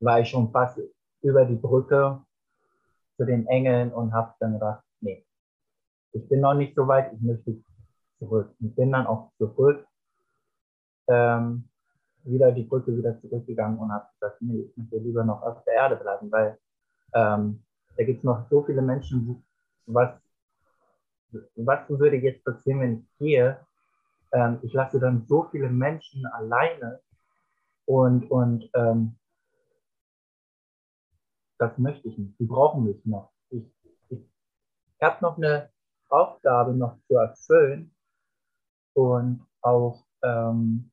war 0.00 0.20
ich 0.20 0.28
schon 0.28 0.50
fast 0.52 0.78
über 1.22 1.44
die 1.44 1.56
Brücke 1.56 2.22
zu 3.16 3.24
den 3.24 3.46
Engeln 3.46 3.92
und 3.92 4.12
habe 4.12 4.34
dann 4.40 4.54
gedacht, 4.54 4.84
nee, 5.00 5.24
ich 6.12 6.28
bin 6.28 6.40
noch 6.40 6.54
nicht 6.54 6.74
so 6.74 6.86
weit, 6.86 7.12
ich 7.12 7.20
möchte 7.20 7.62
zurück. 8.18 8.54
Und 8.60 8.76
bin 8.76 8.92
dann 8.92 9.06
auch 9.06 9.32
zurück, 9.38 9.86
ähm, 11.08 11.68
wieder 12.24 12.52
die 12.52 12.62
Brücke 12.62 12.96
wieder 12.96 13.20
zurückgegangen 13.20 13.78
und 13.78 13.92
habe 13.92 14.06
gesagt, 14.14 14.40
nee, 14.40 14.60
ich 14.60 14.76
möchte 14.76 14.96
lieber 14.98 15.24
noch 15.24 15.42
auf 15.42 15.62
der 15.64 15.74
Erde 15.74 15.96
bleiben, 15.96 16.30
weil 16.30 16.58
ähm, 17.12 17.62
da 17.96 18.04
gibt 18.04 18.18
es 18.18 18.24
noch 18.24 18.48
so 18.48 18.62
viele 18.62 18.82
Menschen, 18.82 19.44
was, 19.86 20.10
was 21.56 21.88
würde 21.88 22.16
jetzt 22.16 22.44
passieren, 22.44 22.80
wenn 22.80 22.98
ich 23.00 23.18
gehe? 23.18 23.58
Ähm, 24.32 24.58
ich 24.62 24.72
lasse 24.72 24.98
dann 24.98 25.26
so 25.28 25.46
viele 25.50 25.68
Menschen 25.68 26.26
alleine 26.26 27.00
und, 27.86 28.30
und 28.30 28.68
ähm, 28.74 29.16
das 31.58 31.76
möchte 31.78 32.08
ich 32.08 32.18
nicht. 32.18 32.38
Die 32.38 32.46
brauchen 32.46 32.84
mich 32.84 33.04
noch. 33.04 33.32
Ich, 33.50 33.64
ich, 34.08 34.18
ich 34.18 35.02
habe 35.02 35.18
noch 35.22 35.36
eine 35.36 35.70
Aufgabe 36.08 36.72
noch 36.72 36.98
zu 37.06 37.16
erfüllen 37.16 37.94
und 38.94 39.46
auch 39.60 40.04
ähm, 40.22 40.90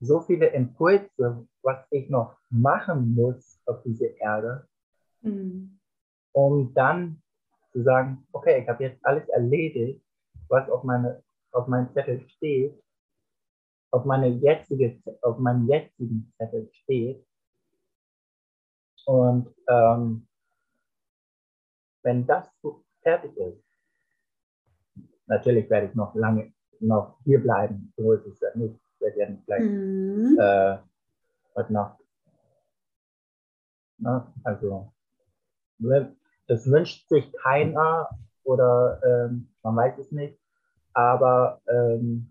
so 0.00 0.20
viele 0.20 0.46
Impulse, 0.48 1.46
was 1.62 1.86
ich 1.90 2.08
noch 2.08 2.36
machen 2.50 3.14
muss 3.14 3.60
auf 3.66 3.82
dieser 3.82 4.16
Erde, 4.18 4.66
mhm. 5.20 5.78
um 6.32 6.72
dann 6.74 7.22
zu 7.72 7.82
sagen, 7.82 8.26
okay, 8.32 8.62
ich 8.62 8.68
habe 8.68 8.84
jetzt 8.84 9.04
alles 9.04 9.28
erledigt, 9.28 10.02
was 10.48 10.68
auf, 10.70 10.82
meine, 10.82 11.22
auf 11.52 11.68
meinem 11.68 11.92
Zettel 11.92 12.26
steht 12.28 12.74
auf, 13.90 14.04
meine 14.04 14.28
jetzige, 14.28 15.00
auf 15.22 15.38
meinem 15.38 15.68
jetzigen 15.68 16.32
Zettel 16.36 16.70
steht. 16.72 17.24
Und 19.06 19.54
ähm, 19.68 20.26
wenn 22.02 22.26
das 22.26 22.48
fertig 23.02 23.36
ist, 23.36 23.64
natürlich 25.26 25.68
werde 25.70 25.88
ich 25.88 25.94
noch 25.94 26.14
lange 26.14 26.52
noch 26.80 27.18
hier 27.24 27.40
bleiben, 27.40 27.92
so 27.96 28.12
ist 28.12 28.26
es 28.26 28.40
ja 28.40 28.48
nicht. 28.54 28.78
Ich 29.00 29.06
werde 29.06 29.18
ja 29.18 29.30
nicht 29.30 29.46
gleich 29.46 29.62
mhm. 29.62 30.38
äh, 30.38 30.78
heute 31.56 31.72
Nacht. 31.72 31.98
Ne? 33.96 34.26
Also, 34.44 34.92
das 36.46 36.70
wünscht 36.70 37.08
sich 37.08 37.32
keiner 37.32 38.10
oder 38.44 39.00
ähm, 39.02 39.48
man 39.62 39.76
weiß 39.76 39.98
es 39.98 40.12
nicht, 40.12 40.38
aber 40.92 41.62
ähm, 41.66 42.30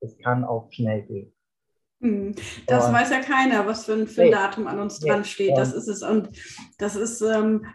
es 0.00 0.16
kann 0.18 0.44
auch 0.44 0.70
schnell 0.70 1.02
gehen. 1.02 1.32
Hm. 2.00 2.32
Das 2.68 2.86
und, 2.86 2.92
weiß 2.92 3.10
ja 3.10 3.20
keiner, 3.20 3.66
was 3.66 3.86
für 3.86 3.94
ein, 3.94 4.06
für 4.06 4.22
ein 4.22 4.30
Datum 4.30 4.68
an 4.68 4.78
uns 4.78 5.00
dran 5.00 5.24
steht. 5.24 5.56
Das 5.56 5.72
ist 5.72 5.88
es. 5.88 6.04
Und 6.04 6.28
das 6.78 6.94
ist, 6.94 7.20
ähm, 7.22 7.66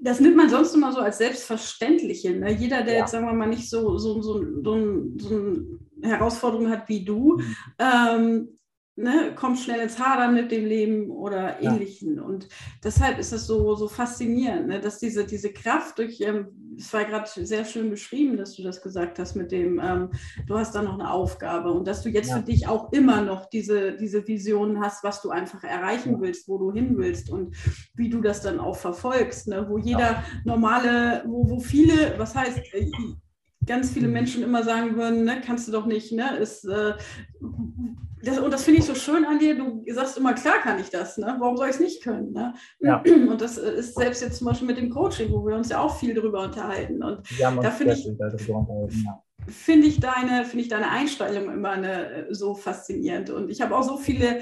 das 0.00 0.20
nimmt 0.20 0.36
man 0.36 0.48
sonst 0.48 0.74
immer 0.74 0.92
so 0.92 1.00
als 1.00 1.18
Selbstverständliche. 1.18 2.36
Ne? 2.36 2.52
Jeder, 2.52 2.84
der 2.84 2.94
ja. 2.94 3.00
jetzt, 3.00 3.10
sagen 3.10 3.26
wir 3.26 3.32
mal, 3.32 3.48
nicht 3.48 3.68
so, 3.68 3.98
so, 3.98 4.22
so, 4.22 4.62
so, 4.62 5.18
so 5.18 5.34
eine 5.34 5.78
Herausforderung 6.04 6.70
hat 6.70 6.88
wie 6.88 7.04
du, 7.04 7.38
mhm. 7.38 7.56
ähm, 7.78 8.48
ne, 8.96 9.34
kommt 9.34 9.58
schnell 9.58 9.80
ins 9.80 9.98
Hadern 9.98 10.34
mit 10.34 10.52
dem 10.52 10.66
Leben 10.66 11.10
oder 11.10 11.60
Ähnlichen. 11.60 12.16
Ja. 12.16 12.22
Und 12.22 12.48
deshalb 12.82 13.18
ist 13.18 13.32
es 13.32 13.46
so, 13.46 13.74
so 13.74 13.88
faszinierend, 13.88 14.68
ne, 14.68 14.80
dass 14.80 14.98
diese, 14.98 15.24
diese 15.24 15.52
Kraft 15.52 15.98
durch, 15.98 16.20
ähm, 16.20 16.76
es 16.78 16.92
war 16.92 17.04
gerade 17.04 17.28
sehr 17.28 17.64
schön 17.64 17.90
beschrieben, 17.90 18.36
dass 18.36 18.54
du 18.54 18.62
das 18.62 18.82
gesagt 18.82 19.18
hast 19.18 19.34
mit 19.34 19.52
dem, 19.52 19.80
ähm, 19.82 20.10
du 20.46 20.56
hast 20.56 20.74
da 20.74 20.82
noch 20.82 20.94
eine 20.94 21.10
Aufgabe 21.10 21.72
und 21.72 21.86
dass 21.86 22.02
du 22.02 22.08
jetzt 22.08 22.30
ja. 22.30 22.36
für 22.36 22.42
dich 22.42 22.66
auch 22.68 22.92
immer 22.92 23.22
noch 23.22 23.46
diese, 23.46 23.96
diese 23.96 24.26
Visionen 24.26 24.80
hast, 24.80 25.04
was 25.04 25.22
du 25.22 25.30
einfach 25.30 25.62
erreichen 25.64 26.14
ja. 26.14 26.20
willst, 26.20 26.48
wo 26.48 26.58
du 26.58 26.72
hin 26.72 26.96
willst 26.96 27.30
und 27.30 27.56
wie 27.94 28.08
du 28.08 28.20
das 28.20 28.42
dann 28.42 28.60
auch 28.60 28.76
verfolgst, 28.76 29.48
ne, 29.48 29.66
wo 29.68 29.78
jeder 29.78 30.24
normale, 30.44 31.24
wo, 31.26 31.48
wo 31.48 31.60
viele, 31.60 32.14
was 32.18 32.34
heißt, 32.34 32.58
äh, 32.74 32.90
ganz 33.66 33.90
viele 33.90 34.08
mhm. 34.08 34.12
Menschen 34.12 34.42
immer 34.42 34.62
sagen 34.62 34.96
würden, 34.96 35.24
ne, 35.24 35.40
kannst 35.44 35.68
du 35.68 35.72
doch 35.72 35.86
nicht, 35.86 36.12
ne, 36.12 36.36
ist, 36.36 36.64
äh, 36.64 36.94
das, 38.24 38.38
und 38.38 38.50
das 38.52 38.64
finde 38.64 38.80
ich 38.80 38.86
so 38.86 38.94
schön 38.94 39.24
an 39.24 39.38
dir, 39.38 39.56
du 39.56 39.84
sagst 39.88 40.16
immer, 40.16 40.32
klar 40.32 40.58
kann 40.62 40.80
ich 40.80 40.90
das, 40.90 41.18
ne? 41.18 41.36
warum 41.38 41.56
soll 41.56 41.68
ich 41.68 41.74
es 41.74 41.80
nicht 41.80 42.02
können? 42.02 42.32
Ne? 42.32 42.54
Ja. 42.80 43.02
Und 43.30 43.40
das 43.40 43.58
ist 43.58 43.96
selbst 43.96 44.22
jetzt 44.22 44.38
zum 44.38 44.46
Beispiel 44.46 44.66
mit 44.66 44.78
dem 44.78 44.90
Coaching, 44.90 45.30
wo 45.30 45.46
wir 45.46 45.54
uns 45.54 45.68
ja 45.68 45.80
auch 45.80 45.96
viel 45.96 46.14
darüber 46.14 46.44
unterhalten. 46.44 47.02
Und 47.02 47.20
da 47.38 47.70
finde 47.70 47.94
ich, 47.94 48.04
ja. 48.06 49.22
finde 49.46 49.86
ich, 49.86 50.00
deine, 50.00 50.44
find 50.44 50.62
ich 50.62 50.68
deine 50.68 50.90
Einstellung 50.90 51.52
immer 51.52 51.70
eine, 51.70 52.26
so 52.30 52.54
faszinierend. 52.54 53.30
Und 53.30 53.50
ich 53.50 53.60
habe 53.60 53.76
auch 53.76 53.82
so 53.82 53.96
viele 53.96 54.40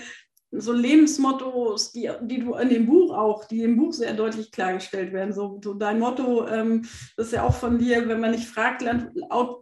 so 0.54 0.72
Lebensmottos, 0.72 1.92
die, 1.92 2.10
die 2.20 2.40
du 2.40 2.54
in 2.54 2.68
dem 2.68 2.86
Buch 2.86 3.16
auch, 3.16 3.46
die 3.46 3.62
im 3.62 3.76
Buch 3.76 3.94
sehr 3.94 4.12
deutlich 4.12 4.52
klargestellt 4.52 5.12
werden. 5.12 5.32
So, 5.32 5.58
so 5.64 5.72
dein 5.72 5.98
Motto, 5.98 6.46
ähm, 6.46 6.82
das 7.16 7.28
ist 7.28 7.32
ja 7.32 7.42
auch 7.42 7.54
von 7.54 7.78
dir, 7.78 8.06
wenn 8.06 8.20
man 8.20 8.32
nicht 8.32 8.46
fragt, 8.46 8.82
land, 8.82 9.10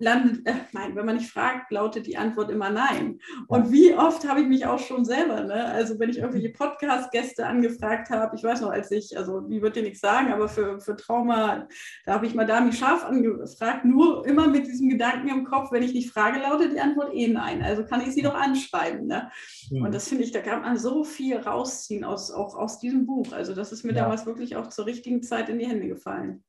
land, 0.01 0.47
äh, 0.47 0.55
nein, 0.73 0.97
wenn 0.97 1.07
man 1.07 1.17
nicht 1.17 1.31
fragt, 1.31 1.71
lautet 1.71 2.07
die 2.07 2.17
Antwort 2.17 2.51
immer 2.51 2.71
nein. 2.71 3.21
Und 3.47 3.71
wie 3.71 3.95
oft 3.95 4.29
habe 4.29 4.41
ich 4.41 4.49
mich 4.49 4.67
auch 4.67 4.81
schon 4.81 5.05
selber, 5.05 5.45
ne? 5.45 5.65
also 5.67 5.97
wenn 6.01 6.11
ich 6.11 6.19
irgendwelche 6.19 6.51
Podcast-Gäste 6.51 7.47
angefragt 7.47 8.11
habe, 8.11 8.35
ich 8.35 8.43
weiß 8.43 8.61
noch, 8.61 8.71
als 8.71 8.91
ich, 8.91 9.17
also 9.17 9.41
die 9.43 9.63
wird 9.63 9.77
dir 9.77 9.85
nichts 9.85 10.01
sagen, 10.01 10.33
aber 10.33 10.49
für, 10.49 10.81
für 10.81 10.97
Trauma, 10.97 11.69
da 12.05 12.15
habe 12.15 12.27
ich 12.27 12.35
mal 12.35 12.47
Dami 12.47 12.73
Scharf 12.73 13.05
angefragt, 13.05 13.85
nur 13.85 14.27
immer 14.27 14.49
mit 14.49 14.67
diesem 14.67 14.89
Gedanken 14.89 15.29
im 15.29 15.45
Kopf, 15.45 15.71
wenn 15.71 15.85
ich 15.85 15.95
nicht 15.95 16.11
frage, 16.11 16.41
lautet 16.41 16.73
die 16.73 16.81
Antwort 16.81 17.15
eh 17.15 17.29
nein. 17.29 17.63
Also 17.63 17.85
kann 17.85 18.01
ich 18.01 18.13
sie 18.13 18.23
doch 18.23 18.35
anschreiben. 18.35 19.07
Ne? 19.07 19.31
Und 19.71 19.95
das 19.95 20.09
finde 20.09 20.25
ich, 20.25 20.33
da 20.33 20.41
kann 20.41 20.63
man 20.63 20.80
so 20.81 21.05
viel 21.05 21.39
rausziehen 21.39 22.05
aus, 22.05 22.31
auch 22.31 22.57
aus 22.57 22.79
diesem 22.79 23.07
Buch. 23.07 23.33
Also 23.33 23.55
das 23.55 23.73
ist 23.73 23.85
mir 23.85 23.93
ja. 23.93 24.03
damals 24.03 24.27
wirklich 24.27 24.57
auch 24.57 24.69
zur 24.69 24.87
richtigen 24.87 25.23
Zeit 25.23 25.49
in 25.49 25.59
die 25.59 25.67
Hände 25.67 25.89
gefallen. 25.89 26.45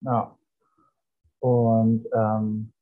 Ja. 0.00 0.36
Und 1.40 2.06
ähm, 2.12 2.72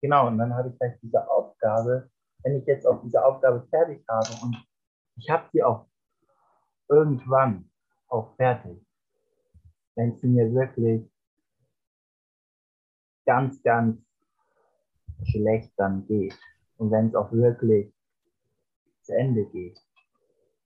genau, 0.00 0.28
und 0.28 0.38
dann 0.38 0.54
habe 0.54 0.70
ich 0.70 0.78
gleich 0.78 0.98
diese 1.02 1.28
Aufgabe, 1.30 2.10
wenn 2.42 2.56
ich 2.56 2.66
jetzt 2.66 2.86
auch 2.86 3.02
diese 3.02 3.24
Aufgabe 3.24 3.66
fertig 3.70 4.04
habe 4.08 4.28
und 4.42 4.56
ich 5.16 5.28
habe 5.28 5.48
sie 5.52 5.62
auch 5.62 5.86
irgendwann 6.88 7.70
auch 8.08 8.34
fertig, 8.36 8.84
wenn 9.94 10.16
sie 10.16 10.26
mir 10.26 10.52
wirklich 10.54 11.10
ganz, 13.26 13.62
ganz 13.62 14.00
schlecht 15.24 15.72
dann 15.76 16.06
geht 16.06 16.38
und 16.76 16.90
wenn 16.90 17.08
es 17.08 17.14
auch 17.14 17.30
wirklich 17.32 17.92
zu 19.02 19.14
Ende 19.14 19.44
geht, 19.46 19.78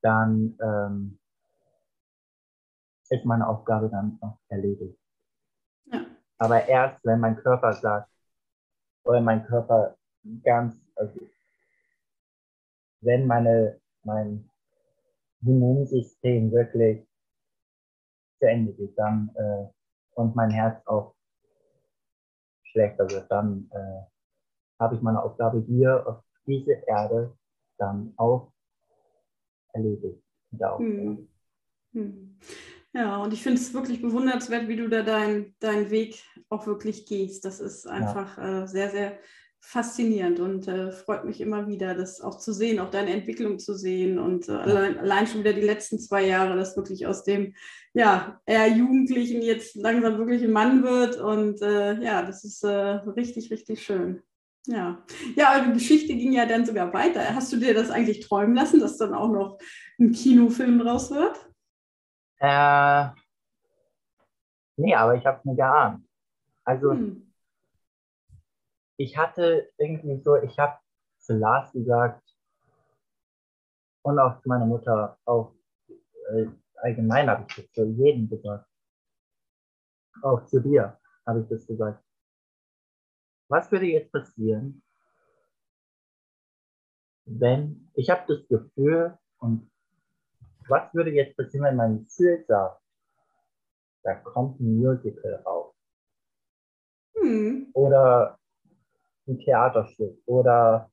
dann 0.03 0.59
ähm, 0.61 1.19
ist 3.09 3.25
meine 3.25 3.47
Aufgabe 3.47 3.89
dann 3.89 4.19
auch 4.21 4.39
erledigt. 4.49 4.99
Ja. 5.87 6.07
Aber 6.39 6.67
erst, 6.67 7.05
wenn 7.05 7.21
mein 7.21 7.37
Körper 7.37 7.73
sagt, 7.73 8.11
oder 9.05 9.21
mein 9.21 9.45
Körper 9.47 9.97
ganz, 10.43 10.77
also 10.97 11.21
wenn 13.01 13.27
meine, 13.27 13.81
mein 14.03 14.51
Immunsystem 15.43 16.51
wirklich 16.51 17.07
zu 18.39 18.49
Ende 18.49 18.73
geht, 18.73 18.99
dann 18.99 19.31
äh, 19.37 19.69
und 20.15 20.35
mein 20.35 20.51
Herz 20.51 20.85
auch 20.87 21.15
schlechter 22.65 23.09
wird, 23.09 23.31
dann 23.31 23.71
äh, 23.73 24.03
habe 24.81 24.97
ich 24.97 25.03
meine 25.03 25.23
Aufgabe 25.23 25.61
hier 25.61 26.07
auf 26.07 26.25
dieser 26.47 26.87
Erde 26.89 27.37
dann 27.79 28.13
auch 28.17 28.53
erledigt. 29.73 30.23
Hm. 30.59 31.29
Hm. 31.93 32.39
Ja, 32.93 33.19
und 33.19 33.33
ich 33.35 33.43
finde 33.43 33.61
es 33.61 33.75
wirklich 33.75 34.01
bewundernswert, 34.01 34.69
wie 34.69 34.77
du 34.77 34.89
da 34.89 35.03
deinen 35.03 35.55
dein 35.59 35.91
Weg 35.91 36.23
auch 36.49 36.67
wirklich 36.67 37.07
gehst. 37.07 37.45
Das 37.45 37.61
ist 37.61 37.87
einfach 37.87 38.39
ja. 38.39 38.65
äh, 38.65 38.69
sehr, 38.69 38.91
sehr 38.91 39.19
faszinierend 39.61 40.39
und 40.39 40.69
äh, 40.69 40.93
freut 40.93 41.25
mich 41.25 41.41
immer 41.41 41.67
wieder, 41.67 41.95
das 41.95 42.21
auch 42.21 42.39
zu 42.39 42.53
sehen, 42.53 42.79
auch 42.79 42.91
deine 42.91 43.11
Entwicklung 43.11 43.59
zu 43.59 43.75
sehen 43.75 44.19
und 44.19 44.49
äh, 44.49 44.53
allein, 44.53 44.99
allein, 44.99 45.27
schon 45.27 45.41
wieder 45.41 45.55
die 45.55 45.61
letzten 45.61 45.99
zwei 45.99 46.25
Jahre, 46.25 46.57
dass 46.57 46.77
wirklich 46.77 47.07
aus 47.07 47.25
dem 47.25 47.53
ja 47.93 48.41
eher 48.47 48.69
Jugendlichen 48.69 49.43
jetzt 49.43 49.75
langsam 49.75 50.19
wirklich 50.19 50.45
ein 50.45 50.53
Mann 50.53 50.85
wird 50.85 51.17
und 51.17 51.61
äh, 51.63 52.01
ja, 52.01 52.23
das 52.23 52.45
ist 52.45 52.63
äh, 52.63 52.69
richtig, 52.69 53.51
richtig 53.51 53.83
schön. 53.83 54.23
Ja, 54.67 55.03
ja, 55.37 55.53
aber 55.53 55.67
die 55.67 55.73
Geschichte 55.75 56.15
ging 56.15 56.33
ja 56.33 56.45
dann 56.47 56.67
sogar 56.67 56.93
weiter. 56.93 57.35
Hast 57.35 57.53
du 57.53 57.57
dir 57.57 57.73
das 57.73 57.91
eigentlich 57.91 58.21
träumen 58.21 58.55
lassen, 58.55 58.81
dass 58.81 58.99
dann 58.99 59.15
auch 59.15 59.29
noch 59.29 59.59
ein 59.99 60.13
Kinofilm 60.13 60.79
draus 60.79 61.11
wird? 61.11 61.37
Äh, 62.39 63.09
nee, 64.77 64.95
aber 64.95 65.15
ich 65.15 65.25
habe 65.25 65.39
es 65.39 65.45
mir 65.45 65.57
geahnt. 65.57 66.05
Also 66.65 66.93
hm 66.93 67.27
ich 68.97 69.17
hatte 69.17 69.71
irgendwie 69.79 70.21
so, 70.23 70.37
ich 70.37 70.59
habe 70.59 70.79
zu 71.19 71.35
Lars 71.35 71.73
gesagt 71.73 72.23
und 74.03 74.19
auch 74.19 74.41
zu 74.41 74.49
meiner 74.49 74.67
Mutter, 74.67 75.19
auch 75.25 75.53
äh, 76.31 76.47
allgemein 76.77 77.29
habe 77.29 77.45
ich 77.49 77.57
das 77.57 77.73
zu 77.73 77.85
jedem 77.85 78.29
gesagt. 78.29 78.67
Auch 80.23 80.45
zu 80.47 80.61
dir 80.61 80.99
habe 81.27 81.41
ich 81.41 81.49
das 81.49 81.67
gesagt. 81.67 82.03
Was 83.49 83.71
würde 83.71 83.87
jetzt 83.87 84.13
passieren, 84.13 84.83
wenn, 87.25 87.91
ich 87.95 88.11
habe 88.11 88.23
das 88.27 88.47
Gefühl 88.49 89.17
und 89.39 89.71
was 90.69 90.93
würde 90.95 91.11
jetzt 91.11 91.37
passieren, 91.37 91.65
wenn 91.67 91.77
mein 91.77 92.05
Gefühl 92.05 92.45
sagt, 92.47 92.83
da 94.03 94.15
kommt 94.15 94.61
ein 94.61 94.79
Musical 94.79 95.35
raus? 95.45 95.75
Hm. 97.15 97.71
Oder 97.73 98.39
ein 99.27 99.39
Theaterstück 99.39 100.23
oder 100.27 100.91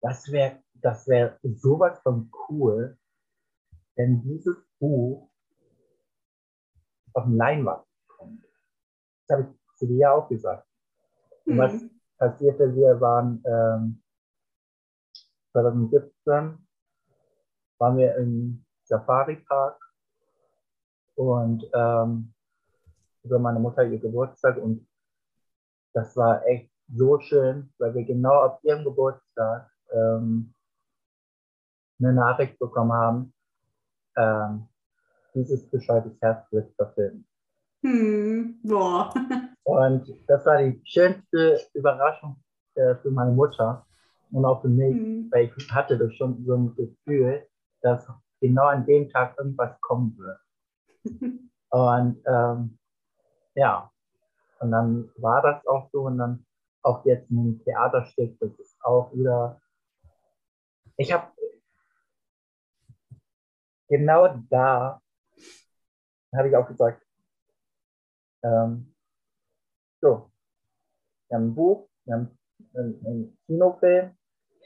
das 0.00 0.30
wäre 0.30 0.62
das 0.80 1.08
wäre 1.08 1.38
sowas 1.42 1.98
von 2.02 2.30
cool, 2.48 2.96
wenn 3.96 4.22
dieses 4.22 4.56
Buch 4.78 5.28
auf 7.14 7.24
dem 7.24 7.36
Leinwand 7.36 7.84
kommt. 8.06 8.44
Das 9.26 9.38
habe 9.38 9.50
ich 9.50 9.76
zu 9.78 9.86
dir 9.86 9.98
ja 9.98 10.12
auch 10.12 10.28
gesagt. 10.28 10.67
Und 11.48 11.54
mhm. 11.54 11.58
was 11.58 11.72
passierte, 12.18 12.74
wir 12.74 13.00
waren 13.00 13.42
ähm, 13.46 14.02
2017 15.52 16.58
waren 17.78 17.96
wir 17.96 18.16
im 18.16 18.64
Safari 18.84 19.36
Park 19.36 19.80
und 21.14 21.64
ähm, 21.72 22.34
über 23.22 23.38
meine 23.38 23.60
Mutter 23.60 23.84
ihr 23.84 23.98
Geburtstag 23.98 24.58
und 24.58 24.86
das 25.94 26.16
war 26.16 26.44
echt 26.46 26.70
so 26.88 27.18
schön, 27.20 27.72
weil 27.78 27.94
wir 27.94 28.04
genau 28.04 28.44
auf 28.44 28.64
ihrem 28.64 28.84
Geburtstag 28.84 29.70
ähm, 29.90 30.54
eine 31.98 32.12
Nachricht 32.12 32.58
bekommen 32.58 32.92
haben, 32.92 33.34
ähm, 34.16 34.68
dieses 35.34 35.68
bescheuertes 35.70 36.20
Herz 36.20 36.50
wird 36.52 36.74
verfilmt. 36.74 37.27
Hm, 37.82 38.60
boah. 38.62 39.14
Und 39.64 40.08
das 40.26 40.46
war 40.46 40.62
die 40.62 40.80
schönste 40.84 41.60
Überraschung 41.74 42.36
äh, 42.74 42.94
für 42.96 43.10
meine 43.10 43.32
Mutter 43.32 43.86
und 44.32 44.44
auch 44.44 44.62
für 44.62 44.68
mich, 44.68 44.96
hm. 44.96 45.28
weil 45.30 45.52
ich 45.56 45.70
hatte 45.70 45.98
das 45.98 46.14
schon 46.14 46.44
so 46.44 46.54
ein 46.54 46.74
Gefühl, 46.74 47.46
dass 47.82 48.08
genau 48.40 48.66
an 48.66 48.86
dem 48.86 49.10
Tag 49.10 49.36
irgendwas 49.38 49.78
kommen 49.80 50.16
wird. 50.16 50.38
und 51.70 52.22
ähm, 52.26 52.78
ja, 53.54 53.90
und 54.60 54.70
dann 54.70 55.10
war 55.16 55.42
das 55.42 55.66
auch 55.66 55.90
so 55.92 56.02
und 56.02 56.18
dann 56.18 56.46
auch 56.82 57.04
jetzt 57.04 57.30
ein 57.30 57.60
Theaterstück, 57.64 58.38
das 58.40 58.58
ist 58.58 58.76
auch 58.82 59.12
wieder. 59.12 59.60
Ich 60.96 61.12
habe 61.12 61.30
genau 63.88 64.42
da 64.48 65.00
habe 66.34 66.48
ich 66.48 66.56
auch 66.56 66.66
gesagt, 66.66 67.02
ähm, 68.42 68.94
so, 70.00 70.30
wir 71.28 71.36
haben 71.36 71.48
ein 71.48 71.54
Buch, 71.54 71.88
wir 72.04 72.14
haben 72.14 72.38
einen, 72.74 73.06
einen 73.06 73.38
Kinofilm, 73.46 74.16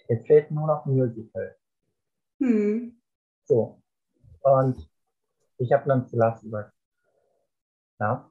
jetzt 0.09 0.27
fehlt 0.27 0.51
nur 0.51 0.67
noch 0.67 0.87
ein 0.87 0.97
Musical. 0.97 1.57
Hm. 2.41 3.01
So, 3.45 3.83
und 4.43 4.91
ich 5.59 5.73
habe 5.73 5.89
dann 5.89 6.07
zu 6.07 6.17
Lars 6.17 6.41
gesagt, 6.43 6.73
ja, 8.01 8.31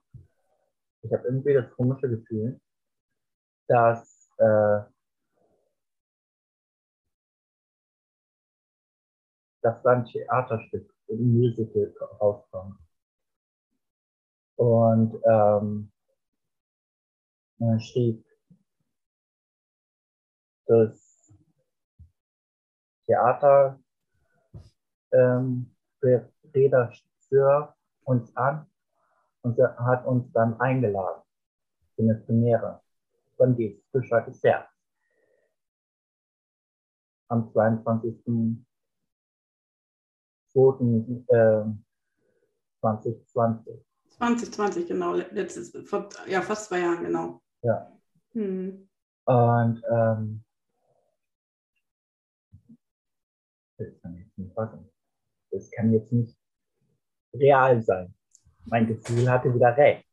ich 1.02 1.12
habe 1.14 1.28
irgendwie 1.28 1.54
das 1.54 1.72
komische 1.72 2.10
Gefühl, 2.10 2.60
dass 3.68 4.30
äh, 4.38 4.82
dass 9.62 9.82
dann 9.84 10.06
Theaterstück, 10.06 10.92
ein 11.10 11.38
Musical 11.38 11.94
rauskommt. 12.20 12.80
Und 14.62 15.20
ähm, 15.26 15.92
man 17.58 17.80
schrieb, 17.80 18.24
das 20.68 21.34
Theater 23.08 23.82
ähm, 25.14 25.76
Redakteur 26.04 27.76
uns 28.04 28.38
an 28.38 28.68
und 29.42 29.58
hat 29.58 30.06
uns 30.06 30.32
dann 30.32 30.60
eingeladen 30.60 31.24
für 31.96 32.04
eine 32.04 32.16
Premiere 32.20 32.84
von 33.38 33.56
dieses 33.56 33.84
bescheuertes 33.90 34.44
Herz. 34.44 34.70
Am 37.30 37.52
22. 37.52 38.24
2. 40.54 41.26
Äh, 41.30 41.66
2020. 42.80 43.91
2020, 44.22 44.88
genau. 44.88 45.16
Letztes, 45.16 45.72
vor 45.90 46.10
ja, 46.28 46.42
fast 46.42 46.70
zwei 46.70 46.82
Jahren, 46.82 47.04
genau. 47.04 47.42
Ja. 47.64 47.92
Hm. 48.34 48.88
Und 49.26 49.84
ähm, 49.92 50.44
das 53.78 53.88
kann 54.02 54.16
jetzt 54.18 54.38
nicht 54.38 54.54
passen. 54.54 54.90
Das 55.50 55.72
kann 55.72 55.92
jetzt 55.92 56.12
nicht 56.12 56.38
real 57.34 57.82
sein. 57.82 58.14
Mein 58.66 58.88
Gefühl 58.88 59.30
hatte 59.30 59.54
wieder 59.54 59.76
recht. 59.76 60.06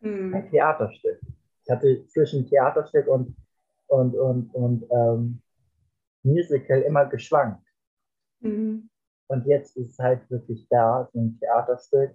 Hm. 0.00 0.34
Ein 0.34 0.50
Theaterstück. 0.50 1.20
Ich 1.64 1.70
hatte 1.70 2.04
zwischen 2.08 2.48
Theaterstück 2.48 3.06
und, 3.06 3.36
und, 3.86 4.14
und, 4.14 4.54
und 4.54 4.84
ähm, 4.90 5.42
Musical 6.24 6.82
immer 6.82 7.06
geschwankt. 7.06 7.64
Mhm. 8.40 8.90
Und 9.28 9.46
jetzt 9.46 9.76
ist 9.76 9.92
es 9.92 9.98
halt 9.98 10.28
wirklich 10.30 10.66
da, 10.68 11.08
so 11.12 11.20
ein 11.20 11.38
Theaterstück. 11.38 12.14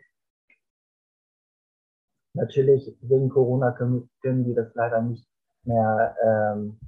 Natürlich, 2.34 2.96
wegen 3.02 3.30
Corona 3.30 3.72
können, 3.72 4.10
können 4.22 4.46
die 4.46 4.54
das 4.54 4.74
leider 4.74 5.02
nicht 5.02 5.28
mehr 5.64 6.16
ähm, 6.24 6.80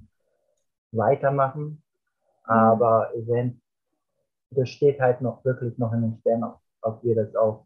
weitermachen. 0.92 1.84
Aber 2.44 3.12
wenn, 3.16 3.62
das 4.52 4.70
steht 4.70 5.00
halt 5.00 5.22
noch 5.22 5.44
wirklich 5.44 5.78
noch 5.78 5.94
in 5.94 6.02
den 6.02 6.18
Sternen, 6.20 6.54
ob 6.82 7.04
wir 7.04 7.16
das 7.16 7.36
auch 7.36 7.66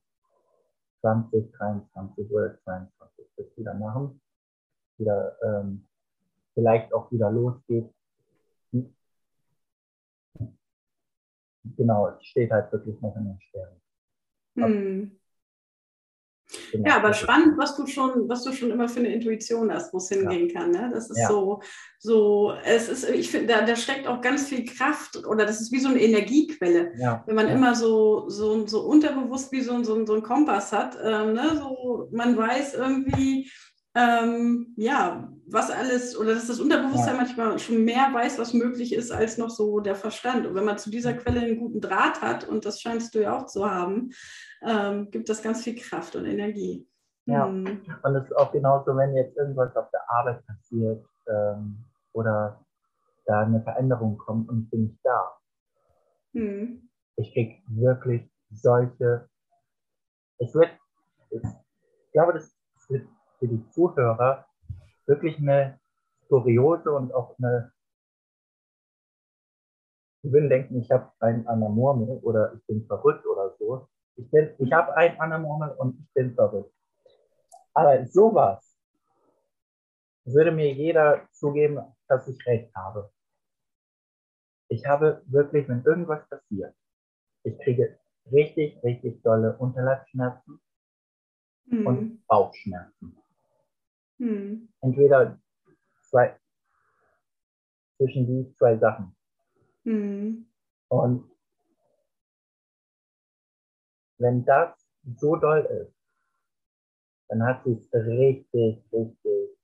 2023 1.01 2.31
oder 2.31 2.57
2022 2.63 3.25
das 3.37 3.57
wieder 3.57 3.73
machen 3.73 4.19
wieder 4.97 5.37
ähm, 5.43 5.87
vielleicht 6.53 6.93
auch 6.93 7.11
wieder 7.11 7.31
losgeht. 7.31 7.93
Genau, 11.75 12.07
es 12.07 12.25
steht 12.25 12.51
halt 12.51 12.71
wirklich 12.71 12.99
noch 13.01 13.15
in 13.15 13.25
den 13.25 13.41
Sternen. 13.41 13.81
Hm. 14.55 15.19
Genau. 16.71 16.87
Ja, 16.87 16.97
aber 16.97 17.13
spannend, 17.13 17.57
was 17.57 17.75
du 17.75 17.85
schon, 17.87 18.29
was 18.29 18.43
du 18.43 18.53
schon 18.53 18.71
immer 18.71 18.87
für 18.87 18.99
eine 18.99 19.13
Intuition 19.13 19.71
hast, 19.71 19.93
wo 19.93 19.97
es 19.97 20.09
hingehen 20.09 20.49
ja. 20.49 20.59
kann. 20.59 20.71
Ne? 20.71 20.89
Das 20.93 21.09
ist 21.09 21.19
ja. 21.19 21.27
so, 21.27 21.61
so, 21.99 22.53
es 22.63 22.87
ist, 22.87 23.09
ich 23.09 23.29
finde, 23.29 23.47
da, 23.47 23.61
da, 23.65 23.75
steckt 23.75 24.07
auch 24.07 24.21
ganz 24.21 24.47
viel 24.47 24.65
Kraft 24.65 25.25
oder 25.25 25.45
das 25.45 25.59
ist 25.59 25.71
wie 25.71 25.79
so 25.79 25.89
eine 25.89 26.01
Energiequelle. 26.01 26.91
Ja. 26.97 27.23
Wenn 27.25 27.35
man 27.35 27.49
immer 27.49 27.75
so, 27.75 28.29
so, 28.29 28.65
so 28.65 28.81
unterbewusst 28.81 29.51
wie 29.51 29.61
so, 29.61 29.83
so, 29.83 30.05
so 30.05 30.15
ein 30.15 30.23
Kompass 30.23 30.71
hat, 30.71 30.97
ähm, 31.03 31.33
ne? 31.33 31.57
so, 31.57 32.07
man 32.11 32.37
weiß 32.37 32.75
irgendwie, 32.75 33.51
ähm, 33.95 34.73
ja, 34.77 35.29
was 35.49 35.71
alles, 35.71 36.17
oder 36.17 36.33
dass 36.33 36.47
das 36.47 36.59
Unterbewusstsein 36.59 37.15
ja. 37.15 37.21
manchmal 37.21 37.59
schon 37.59 37.85
mehr 37.85 38.13
weiß, 38.13 38.37
was 38.37 38.53
möglich 38.53 38.93
ist, 38.93 39.11
als 39.11 39.37
noch 39.37 39.49
so 39.49 39.79
der 39.79 39.95
Verstand. 39.95 40.45
Und 40.45 40.55
wenn 40.55 40.65
man 40.65 40.77
zu 40.77 40.89
dieser 40.89 41.13
Quelle 41.13 41.41
einen 41.41 41.59
guten 41.59 41.79
Draht 41.79 42.21
hat, 42.21 42.47
und 42.47 42.65
das 42.65 42.81
scheinst 42.81 43.15
du 43.15 43.21
ja 43.21 43.37
auch 43.37 43.45
zu 43.45 43.69
haben, 43.69 44.09
ähm, 44.61 45.09
gibt 45.09 45.29
das 45.29 45.41
ganz 45.41 45.63
viel 45.63 45.75
Kraft 45.75 46.15
und 46.15 46.25
Energie. 46.25 46.87
Ja, 47.25 47.45
hm. 47.45 47.81
und 48.03 48.15
es 48.15 48.25
ist 48.25 48.35
auch 48.37 48.51
genauso, 48.51 48.95
wenn 48.95 49.15
jetzt 49.15 49.35
irgendwas 49.37 49.75
auf 49.75 49.89
der 49.91 50.01
Arbeit 50.09 50.45
passiert 50.45 51.05
ähm, 51.27 51.83
oder 52.13 52.63
da 53.25 53.41
eine 53.41 53.61
Veränderung 53.61 54.17
kommt 54.17 54.49
und 54.49 54.63
ich 54.63 54.69
bin 54.69 54.83
nicht 54.83 54.99
da. 55.03 55.37
Hm. 56.33 56.89
Ich 57.17 57.33
kriege 57.33 57.61
wirklich 57.67 58.29
solche, 58.49 59.27
es 60.39 60.53
wird, 60.53 60.69
ich 61.31 61.41
glaube, 62.13 62.33
das 62.33 62.55
wird 62.89 63.07
für 63.39 63.47
die 63.47 63.67
Zuhörer 63.69 64.46
wirklich 65.07 65.37
eine 65.37 65.79
kuriose 66.27 66.91
und 66.91 67.13
auch 67.13 67.37
eine, 67.39 67.71
die 70.23 70.31
würden 70.31 70.49
denken, 70.49 70.79
ich 70.79 70.91
habe 70.91 71.11
einen 71.19 71.47
an 71.47 71.61
der 71.61 71.69
Murmel 71.69 72.19
oder 72.21 72.53
ich 72.53 72.65
bin 72.67 72.85
verrückt 72.85 73.25
oder 73.25 73.55
so. 73.57 73.87
Ich, 74.15 74.29
bin, 74.29 74.53
ich 74.57 74.71
habe 74.71 74.95
einen 74.95 75.19
an 75.19 75.29
der 75.29 75.39
Murmel 75.39 75.69
und 75.71 75.99
ich 75.99 76.13
bin 76.13 76.33
verrückt. 76.35 76.73
Aber 77.73 78.05
sowas 78.07 78.77
würde 80.25 80.51
mir 80.51 80.73
jeder 80.73 81.27
zugeben, 81.31 81.79
dass 82.07 82.27
ich 82.27 82.45
recht 82.45 82.73
habe. 82.75 83.11
Ich 84.69 84.85
habe 84.85 85.23
wirklich, 85.27 85.69
wenn 85.69 85.83
irgendwas 85.83 86.27
passiert, 86.27 86.75
ich 87.43 87.57
kriege 87.59 87.97
richtig, 88.31 88.83
richtig 88.83 89.21
dolle 89.23 89.57
Unterleibsschmerzen 89.57 90.59
mhm. 91.67 91.87
und 91.87 92.27
Bauchschmerzen. 92.27 93.17
Hm. 94.17 94.69
Entweder 94.81 95.39
zwei, 96.01 96.39
zwischen 97.97 98.25
die 98.25 98.53
zwei 98.55 98.77
Sachen. 98.77 99.15
Hm. 99.83 100.45
Und 100.89 101.31
wenn 104.17 104.43
das 104.45 104.75
so 105.17 105.35
doll 105.35 105.61
ist, 105.65 105.93
dann 107.29 107.43
hat 107.43 107.63
sich 107.63 107.93
richtig, 107.93 108.83
richtig, 108.91 109.57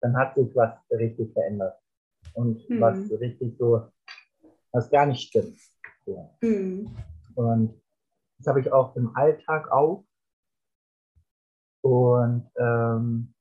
dann 0.00 0.16
hat 0.16 0.34
sich 0.34 0.54
was 0.54 0.78
richtig 0.90 1.32
verändert. 1.32 1.78
Und 2.34 2.60
hm. 2.68 2.80
was 2.80 3.10
richtig 3.20 3.56
so, 3.58 3.90
was 4.72 4.90
gar 4.90 5.06
nicht 5.06 5.28
stimmt. 5.28 5.58
So. 6.04 6.36
Hm. 6.40 6.96
Und 7.34 7.80
das 8.38 8.46
habe 8.48 8.60
ich 8.60 8.72
auch 8.72 8.96
im 8.96 9.14
Alltag 9.14 9.70
auch. 9.70 10.05
Und 11.86 12.50
ähm, 12.58 13.32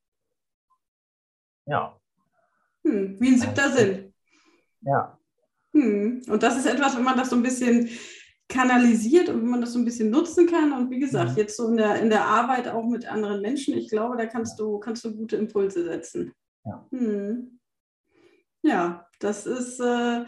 ja. 1.65 1.99
Hm, 2.83 3.19
wie 3.19 3.29
ein 3.29 3.39
siebter 3.39 3.71
Sinn. 3.71 4.13
Ja. 4.81 5.17
Hm. 5.73 6.21
Und 6.29 6.43
das 6.43 6.57
ist 6.57 6.67
etwas, 6.67 6.95
wenn 6.95 7.03
man 7.03 7.17
das 7.17 7.31
so 7.31 7.35
ein 7.35 7.41
bisschen 7.41 7.89
kanalisiert 8.47 9.29
und 9.29 9.41
wenn 9.41 9.49
man 9.49 9.61
das 9.61 9.73
so 9.73 9.79
ein 9.79 9.85
bisschen 9.85 10.11
nutzen 10.11 10.45
kann. 10.45 10.71
Und 10.73 10.91
wie 10.91 10.99
gesagt, 10.99 11.31
mhm. 11.31 11.37
jetzt 11.37 11.57
so 11.57 11.67
in 11.69 11.77
der, 11.77 11.95
in 11.99 12.11
der 12.11 12.25
Arbeit 12.25 12.67
auch 12.67 12.85
mit 12.85 13.11
anderen 13.11 13.41
Menschen, 13.41 13.75
ich 13.75 13.89
glaube, 13.89 14.15
da 14.15 14.27
kannst 14.27 14.59
du, 14.59 14.79
kannst 14.79 15.03
du 15.03 15.15
gute 15.15 15.37
Impulse 15.37 15.83
setzen. 15.83 16.31
Ja, 16.63 16.85
hm. 16.91 17.59
ja 18.61 19.07
das 19.19 19.47
ist, 19.47 19.79
äh, 19.79 20.25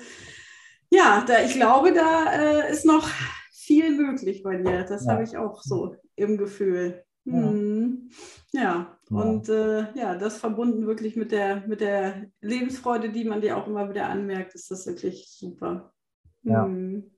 ja, 0.90 1.24
da, 1.28 1.44
ich 1.46 1.54
glaube, 1.54 1.94
da 1.94 2.34
äh, 2.34 2.72
ist 2.72 2.86
noch 2.86 3.08
viel 3.52 3.96
möglich 3.96 4.42
bei 4.42 4.58
dir. 4.58 4.84
Das 4.86 5.06
ja. 5.06 5.14
habe 5.14 5.24
ich 5.24 5.38
auch 5.38 5.62
so 5.62 5.96
im 6.16 6.38
Gefühl. 6.38 7.04
Mhm. 7.28 8.10
Ja, 8.52 8.98
und 9.10 9.50
äh, 9.50 9.94
ja, 9.94 10.16
das 10.16 10.38
verbunden 10.38 10.88
wirklich 10.88 11.16
mit 11.16 11.32
der, 11.32 11.68
mit 11.68 11.82
der 11.82 12.30
Lebensfreude, 12.42 13.10
die 13.10 13.26
man 13.26 13.42
dir 13.42 13.58
auch 13.58 13.68
immer 13.68 13.90
wieder 13.90 14.08
anmerkt, 14.08 14.56
ist 14.56 14.72
das 14.72 14.88
wirklich 14.88 15.28
super. 15.30 15.94
Ja. 16.44 16.66
Mhm. 16.66 17.12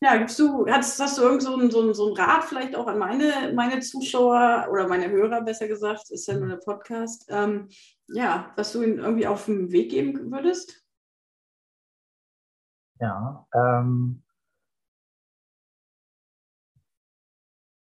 Ja, 0.00 0.16
gibst 0.18 0.38
du, 0.38 0.66
hast, 0.66 1.00
hast 1.00 1.16
du 1.16 1.22
irgend 1.22 1.42
so 1.42 1.54
einen, 1.56 1.70
so, 1.70 1.80
einen, 1.80 1.94
so 1.94 2.06
einen 2.08 2.16
Rat 2.16 2.44
vielleicht 2.44 2.76
auch 2.76 2.86
an 2.86 2.98
meine, 2.98 3.52
meine 3.54 3.80
Zuschauer 3.80 4.68
oder 4.70 4.86
meine 4.88 5.10
Hörer, 5.10 5.40
besser 5.40 5.68
gesagt, 5.68 6.10
ist 6.10 6.28
ja 6.28 6.34
nur 6.38 6.48
der 6.48 6.58
Podcast, 6.58 7.24
ähm, 7.30 7.68
ja, 8.08 8.52
was 8.56 8.72
du 8.72 8.82
ihnen 8.82 8.98
irgendwie 8.98 9.26
auf 9.26 9.46
den 9.46 9.72
Weg 9.72 9.90
geben 9.90 10.30
würdest? 10.30 10.84
Ja, 13.00 13.46
ähm, 13.54 14.22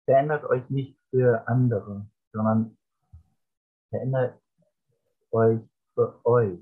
verändert 0.06 0.44
euch 0.46 0.70
nicht 0.70 0.98
für 1.10 1.48
andere, 1.48 2.06
sondern 2.32 2.78
verändert 3.90 4.40
euch 5.32 5.62
für 5.94 6.26
euch. 6.26 6.60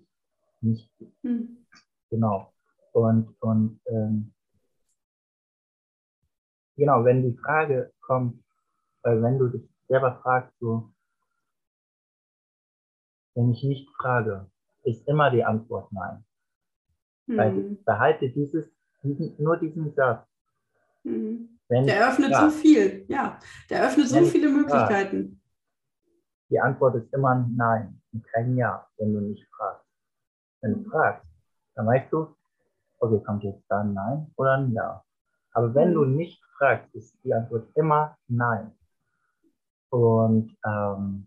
Nicht 0.62 0.92
hm. 1.24 1.66
genau. 2.10 2.54
Und, 2.94 3.36
und 3.42 3.80
ähm, 3.88 4.34
genau, 6.76 7.04
wenn 7.06 7.24
die 7.24 7.38
Frage 7.38 7.92
kommt, 8.02 8.44
weil 9.04 9.22
wenn 9.24 9.40
du 9.40 9.48
dich 9.48 9.68
selber 9.88 10.20
fragst, 10.22 10.54
so, 10.60 10.92
wenn 13.34 13.52
ich 13.52 13.64
nicht 13.64 13.90
frage, 13.96 14.52
ist 14.84 15.08
immer 15.08 15.32
die 15.32 15.44
Antwort 15.44 15.92
nein. 15.92 16.26
Hm. 17.28 17.38
Weil 17.38 17.62
behalte 17.86 18.30
dieses, 18.30 18.70
diesen, 19.04 19.36
nur 19.42 19.58
diesen 19.58 19.94
Satz. 19.94 20.28
Hm. 21.04 21.60
Wenn 21.72 21.88
der 21.88 22.10
öffnet 22.10 22.34
fragst, 22.36 22.58
so 22.58 22.62
viel, 22.62 23.06
ja. 23.08 23.40
Der 23.70 23.86
öffnet 23.86 24.10
so 24.10 24.26
viele 24.26 24.50
Möglichkeiten. 24.50 25.42
Die 26.50 26.60
Antwort 26.60 26.96
ist 26.96 27.14
immer 27.14 27.48
nein 27.56 28.02
und 28.12 28.28
kein 28.28 28.58
Ja, 28.58 28.86
wenn 28.98 29.14
du 29.14 29.22
nicht 29.22 29.48
fragst. 29.56 29.88
Wenn 30.60 30.84
du 30.84 30.90
fragst, 30.90 31.26
dann 31.76 31.88
weißt 31.88 32.12
du, 32.12 32.36
okay, 33.00 33.24
kommt 33.24 33.46
jetzt 33.46 33.64
da 33.70 33.80
ein 33.80 33.94
Nein 33.94 34.30
oder 34.36 34.58
ein 34.58 34.74
Ja. 34.74 35.02
Aber 35.54 35.74
wenn 35.74 35.94
du 35.94 36.04
mhm. 36.04 36.18
nicht 36.18 36.44
fragst, 36.58 36.94
ist 36.94 37.16
die 37.24 37.34
Antwort 37.34 37.70
immer 37.76 38.18
Nein. 38.28 38.76
Und 39.92 40.54
ähm, 40.66 41.26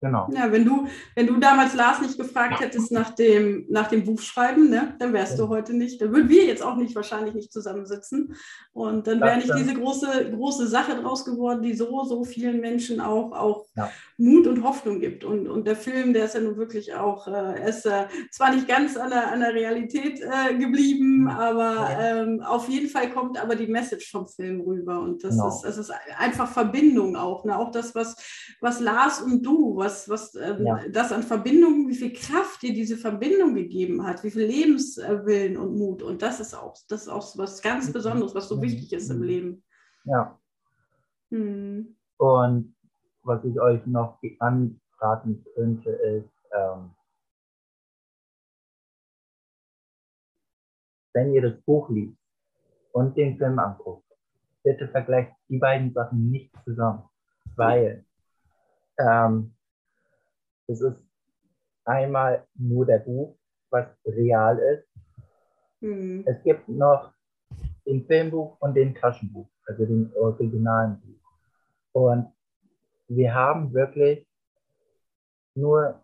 Genau. 0.00 0.28
Ja, 0.32 0.52
wenn 0.52 0.64
du, 0.64 0.86
wenn 1.16 1.26
du 1.26 1.38
damals 1.38 1.74
Lars 1.74 2.00
nicht 2.00 2.16
gefragt 2.16 2.60
hättest 2.60 2.92
nach 2.92 3.10
dem, 3.16 3.66
nach 3.68 3.88
dem 3.88 4.04
Buchschreiben, 4.04 4.70
ne, 4.70 4.94
dann 5.00 5.12
wärst 5.12 5.38
ja. 5.38 5.44
du 5.44 5.48
heute 5.48 5.74
nicht, 5.74 6.00
dann 6.00 6.12
würden 6.12 6.28
wir 6.28 6.44
jetzt 6.44 6.62
auch 6.62 6.76
nicht 6.76 6.94
wahrscheinlich 6.94 7.34
nicht 7.34 7.52
zusammensitzen. 7.52 8.36
Und 8.72 9.08
dann 9.08 9.20
wäre 9.20 9.38
nicht 9.38 9.52
diese 9.56 9.74
große, 9.74 10.30
große 10.30 10.68
Sache 10.68 10.94
draus 11.00 11.24
geworden, 11.24 11.62
die 11.62 11.74
so, 11.74 12.04
so 12.04 12.22
vielen 12.22 12.60
Menschen 12.60 13.00
auch, 13.00 13.32
auch 13.32 13.66
ja. 13.74 13.90
Mut 14.20 14.48
und 14.48 14.64
Hoffnung 14.64 14.98
gibt. 14.98 15.24
Und, 15.24 15.46
und 15.46 15.66
der 15.66 15.76
Film, 15.76 16.12
der 16.12 16.24
ist 16.24 16.34
ja 16.34 16.40
nun 16.40 16.56
wirklich 16.56 16.92
auch, 16.94 17.28
äh, 17.28 17.30
er 17.30 17.68
ist 17.68 17.86
äh, 17.86 18.06
zwar 18.32 18.52
nicht 18.52 18.66
ganz 18.66 18.96
an 18.96 19.10
der, 19.10 19.30
an 19.30 19.40
der 19.40 19.54
Realität 19.54 20.20
äh, 20.20 20.58
geblieben, 20.58 21.28
aber 21.28 21.88
ja. 21.88 22.22
ähm, 22.22 22.42
auf 22.42 22.68
jeden 22.68 22.88
Fall 22.88 23.10
kommt 23.10 23.40
aber 23.40 23.54
die 23.54 23.68
Message 23.68 24.10
vom 24.10 24.26
Film 24.26 24.60
rüber. 24.60 25.00
Und 25.00 25.22
das, 25.22 25.36
genau. 25.36 25.48
ist, 25.48 25.62
das 25.62 25.78
ist 25.78 25.92
einfach 26.18 26.50
Verbindung 26.50 27.14
auch. 27.14 27.44
Ne? 27.44 27.56
Auch 27.56 27.70
das, 27.70 27.94
was, 27.94 28.16
was 28.60 28.80
Lars 28.80 29.22
und 29.22 29.46
du, 29.46 29.76
was 29.76 30.08
was, 30.08 30.34
ähm, 30.34 30.66
ja. 30.66 30.80
das 30.90 31.12
an 31.12 31.22
Verbindungen, 31.22 31.88
wie 31.88 31.94
viel 31.94 32.12
Kraft 32.12 32.62
dir 32.62 32.72
diese 32.72 32.96
Verbindung 32.96 33.54
gegeben 33.54 34.04
hat, 34.04 34.24
wie 34.24 34.32
viel 34.32 34.46
Lebenswillen 34.46 35.56
und 35.56 35.76
Mut. 35.76 36.02
Und 36.02 36.22
das 36.22 36.40
ist 36.40 36.54
auch, 36.54 36.74
das 36.88 37.02
ist 37.02 37.08
auch 37.08 37.38
was 37.38 37.62
ganz 37.62 37.88
mhm. 37.88 37.92
Besonderes, 37.92 38.34
was 38.34 38.48
so 38.48 38.56
mhm. 38.56 38.62
wichtig 38.62 38.92
ist 38.92 39.10
im 39.10 39.22
Leben. 39.22 39.62
Ja. 40.04 40.38
Hm. 41.30 41.94
Und 42.16 42.74
was 43.28 43.44
ich 43.44 43.60
euch 43.60 43.86
noch 43.86 44.18
anraten 44.40 45.44
könnte, 45.54 45.90
ist, 45.90 46.30
ähm, 46.52 46.90
wenn 51.12 51.32
ihr 51.34 51.42
das 51.42 51.60
Buch 51.62 51.88
liest 51.90 52.18
und 52.92 53.16
den 53.16 53.36
Film 53.36 53.58
anguckt, 53.58 54.06
bitte 54.64 54.88
vergleicht 54.88 55.32
die 55.48 55.58
beiden 55.58 55.92
Sachen 55.92 56.30
nicht 56.30 56.52
zusammen, 56.64 57.02
weil 57.54 58.04
ähm, 58.98 59.54
es 60.66 60.80
ist 60.80 60.98
einmal 61.84 62.46
nur 62.54 62.86
der 62.86 63.00
Buch, 63.00 63.36
was 63.70 63.86
real 64.06 64.58
ist. 64.58 64.88
Mhm. 65.80 66.24
Es 66.26 66.42
gibt 66.42 66.68
noch 66.68 67.12
den 67.86 68.06
Filmbuch 68.06 68.56
und 68.60 68.74
den 68.74 68.94
Taschenbuch, 68.94 69.48
also 69.66 69.84
den 69.84 70.12
originalen 70.16 71.00
Buch. 71.00 71.18
Und 71.92 72.32
wir 73.08 73.34
haben 73.34 73.72
wirklich 73.72 74.26
nur 75.54 76.02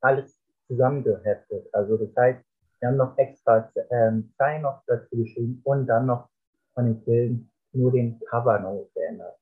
alles 0.00 0.38
zusammengeheftet. 0.66 1.68
Also 1.72 1.96
das 1.96 2.14
heißt, 2.16 2.44
wir 2.78 2.88
haben 2.88 2.96
noch 2.96 3.16
extra 3.16 3.70
ähm, 3.90 4.32
Zeilen 4.36 4.62
noch 4.62 4.82
dazu 4.86 5.16
geschrieben 5.16 5.60
und 5.64 5.86
dann 5.86 6.06
noch 6.06 6.28
von 6.74 6.84
dem 6.84 7.02
Film 7.02 7.50
nur 7.72 7.90
den 7.92 8.20
Cover 8.20 8.58
neu 8.58 8.84
geändert. 8.94 9.36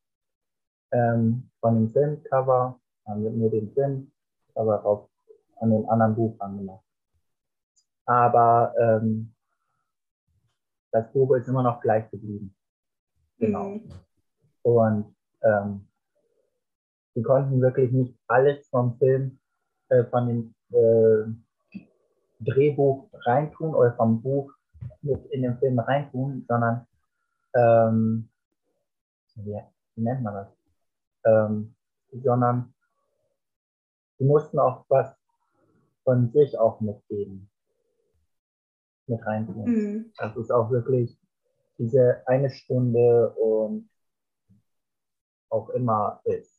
Ähm, 0.92 1.50
von 1.60 1.74
dem 1.74 1.92
Filmcover 1.92 2.80
haben 3.06 3.24
wir 3.24 3.30
nur 3.30 3.50
den 3.50 3.72
Filmcover 3.72 4.84
auf, 4.84 5.08
an 5.60 5.70
den 5.70 5.88
anderen 5.88 6.14
Buch 6.14 6.38
angemacht. 6.38 6.84
Aber 8.06 8.72
ähm, 8.78 9.34
das 10.92 11.10
Buch 11.12 11.34
ist 11.34 11.48
immer 11.48 11.62
noch 11.62 11.80
gleich 11.80 12.08
geblieben. 12.10 12.54
Genau. 13.38 13.70
Mhm. 13.70 13.90
Und 14.62 15.16
ähm, 15.42 15.88
die 17.14 17.22
konnten 17.22 17.60
wirklich 17.60 17.92
nicht 17.92 18.18
alles 18.26 18.68
vom 18.68 18.96
Film, 18.98 19.38
äh, 19.88 20.04
von 20.04 20.26
dem 20.26 20.54
äh, 20.70 21.80
Drehbuch 22.40 23.08
reintun 23.24 23.74
oder 23.74 23.94
vom 23.94 24.20
Buch 24.20 24.52
mit 25.02 25.24
in 25.26 25.42
den 25.42 25.58
Film 25.58 25.78
reintun, 25.78 26.44
sondern 26.48 26.86
ähm, 27.54 28.28
wie, 29.36 29.60
nennt 29.96 30.22
man 30.22 30.34
das? 30.34 30.48
Ähm, 31.24 31.74
sondern 32.12 32.74
sie 34.18 34.24
mussten 34.24 34.58
auch 34.58 34.84
was 34.88 35.14
von 36.04 36.30
sich 36.32 36.58
auch 36.58 36.80
mitgeben, 36.80 37.50
mit 39.06 39.24
reintun. 39.24 39.64
Mhm. 39.64 40.12
Das 40.18 40.36
ist 40.36 40.50
auch 40.50 40.70
wirklich 40.70 41.18
diese 41.78 42.22
eine 42.26 42.50
Stunde 42.50 43.30
und 43.30 43.88
auch 45.48 45.70
immer 45.70 46.20
ist. 46.24 46.53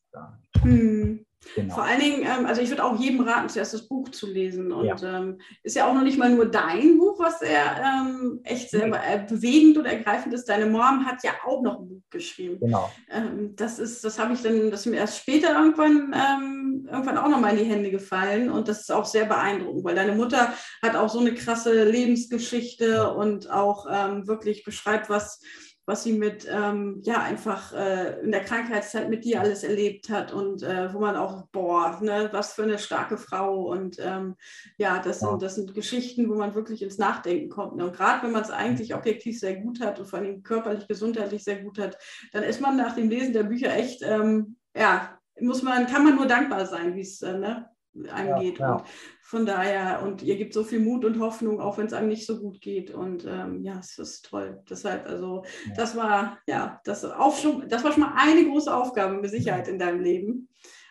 Mhm. 0.64 1.26
Genau. 1.54 1.74
Vor 1.74 1.84
allen 1.84 2.00
Dingen, 2.00 2.22
ähm, 2.22 2.46
also 2.46 2.60
ich 2.60 2.70
würde 2.70 2.84
auch 2.84 2.98
jedem 2.98 3.20
raten, 3.20 3.48
zuerst 3.48 3.72
das 3.72 3.88
Buch 3.88 4.08
zu 4.10 4.26
lesen. 4.26 4.72
Und 4.72 4.86
ja. 4.86 5.18
Ähm, 5.18 5.38
ist 5.62 5.76
ja 5.76 5.86
auch 5.86 5.94
noch 5.94 6.02
nicht 6.02 6.18
mal 6.18 6.30
nur 6.30 6.46
dein 6.46 6.98
Buch, 6.98 7.18
was 7.18 7.38
sehr 7.38 7.76
ähm, 7.82 8.40
echt 8.44 8.70
sehr 8.70 8.86
äh, 8.86 9.24
bewegend 9.28 9.78
und 9.78 9.84
ergreifend 9.84 10.34
ist. 10.34 10.48
Deine 10.48 10.66
Mom 10.66 11.06
hat 11.06 11.22
ja 11.22 11.32
auch 11.46 11.62
noch 11.62 11.78
ein 11.78 11.88
Buch 11.88 12.02
geschrieben. 12.10 12.58
Genau. 12.60 12.90
Ähm, 13.10 13.54
das 13.56 13.78
ist, 13.78 14.04
das 14.04 14.18
habe 14.18 14.34
ich 14.34 14.42
dann, 14.42 14.70
das 14.70 14.80
ist 14.80 14.86
mir 14.86 14.96
erst 14.96 15.18
später 15.18 15.58
irgendwann, 15.58 16.14
ähm, 16.14 16.88
irgendwann 16.90 17.18
auch 17.18 17.28
noch 17.28 17.40
mal 17.40 17.56
in 17.56 17.64
die 17.64 17.70
Hände 17.70 17.90
gefallen. 17.90 18.50
Und 18.50 18.68
das 18.68 18.80
ist 18.80 18.92
auch 18.92 19.04
sehr 19.04 19.26
beeindruckend, 19.26 19.84
weil 19.84 19.94
deine 19.94 20.12
Mutter 20.12 20.52
hat 20.82 20.96
auch 20.96 21.08
so 21.08 21.20
eine 21.20 21.34
krasse 21.34 21.84
Lebensgeschichte 21.84 23.12
und 23.14 23.50
auch 23.50 23.86
ähm, 23.90 24.26
wirklich 24.26 24.64
beschreibt, 24.64 25.08
was 25.08 25.40
was 25.86 26.02
sie 26.02 26.12
mit, 26.12 26.46
ähm, 26.50 27.00
ja, 27.02 27.22
einfach 27.22 27.72
äh, 27.72 28.20
in 28.20 28.32
der 28.32 28.42
Krankheitszeit 28.42 29.08
mit 29.08 29.24
dir 29.24 29.40
alles 29.40 29.62
erlebt 29.62 30.10
hat 30.10 30.32
und 30.32 30.64
äh, 30.64 30.92
wo 30.92 30.98
man 30.98 31.16
auch, 31.16 31.46
boah, 31.52 31.98
ne, 32.02 32.28
was 32.32 32.54
für 32.54 32.64
eine 32.64 32.78
starke 32.78 33.16
Frau 33.16 33.62
und 33.70 33.96
ähm, 34.00 34.34
ja, 34.78 34.98
das 34.98 35.20
sind, 35.20 35.40
das 35.40 35.54
sind 35.54 35.74
Geschichten, 35.74 36.28
wo 36.28 36.34
man 36.34 36.56
wirklich 36.56 36.82
ins 36.82 36.98
Nachdenken 36.98 37.48
kommt. 37.48 37.76
Ne? 37.76 37.86
Und 37.86 37.96
gerade 37.96 38.24
wenn 38.24 38.32
man 38.32 38.42
es 38.42 38.50
eigentlich 38.50 38.96
objektiv 38.96 39.38
sehr 39.38 39.56
gut 39.56 39.80
hat 39.80 40.00
und 40.00 40.06
vor 40.06 40.18
allem 40.18 40.42
körperlich, 40.42 40.88
gesundheitlich 40.88 41.44
sehr 41.44 41.62
gut 41.62 41.78
hat, 41.78 41.96
dann 42.32 42.42
ist 42.42 42.60
man 42.60 42.76
nach 42.76 42.96
dem 42.96 43.08
Lesen 43.08 43.32
der 43.32 43.44
Bücher 43.44 43.72
echt, 43.72 44.02
ähm, 44.02 44.56
ja, 44.76 45.16
muss 45.40 45.62
man, 45.62 45.86
kann 45.86 46.02
man 46.02 46.16
nur 46.16 46.26
dankbar 46.26 46.66
sein, 46.66 46.96
wie 46.96 47.02
es, 47.02 47.22
äh, 47.22 47.38
ne? 47.38 47.70
angeht. 48.10 48.58
Ja, 48.58 48.68
ja. 48.68 48.74
Und 48.76 48.86
von 49.26 49.44
daher, 49.44 50.04
und 50.04 50.22
ihr 50.22 50.36
gibt 50.36 50.54
so 50.54 50.62
viel 50.62 50.78
Mut 50.78 51.04
und 51.04 51.18
Hoffnung, 51.18 51.60
auch 51.60 51.78
wenn 51.78 51.86
es 51.86 51.92
einem 51.92 52.06
nicht 52.06 52.26
so 52.26 52.38
gut 52.38 52.60
geht. 52.60 52.92
Und 52.92 53.26
ähm, 53.26 53.60
ja, 53.64 53.80
es 53.80 53.98
ist 53.98 54.26
toll. 54.26 54.62
Deshalb, 54.70 55.04
also, 55.08 55.42
ja. 55.66 55.74
das 55.74 55.96
war, 55.96 56.38
ja, 56.46 56.80
das, 56.84 57.04
auch 57.04 57.36
schon, 57.36 57.68
das 57.68 57.82
war 57.82 57.90
schon 57.90 58.04
mal 58.04 58.14
eine 58.16 58.48
große 58.48 58.72
Aufgabe 58.72 59.14
mit 59.14 59.28
Sicherheit 59.28 59.66
in 59.66 59.80
deinem 59.80 60.00
Leben. 60.00 60.48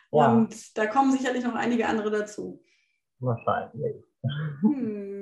Und 0.09 0.77
da 0.77 0.85
kommen 0.85 1.13
sicherlich 1.13 1.45
noch 1.45 1.55
einige 1.55 1.87
andere 1.87 2.11
dazu. 2.11 2.61
Wahrscheinlich. 3.19 4.03
Hm. 4.61 5.14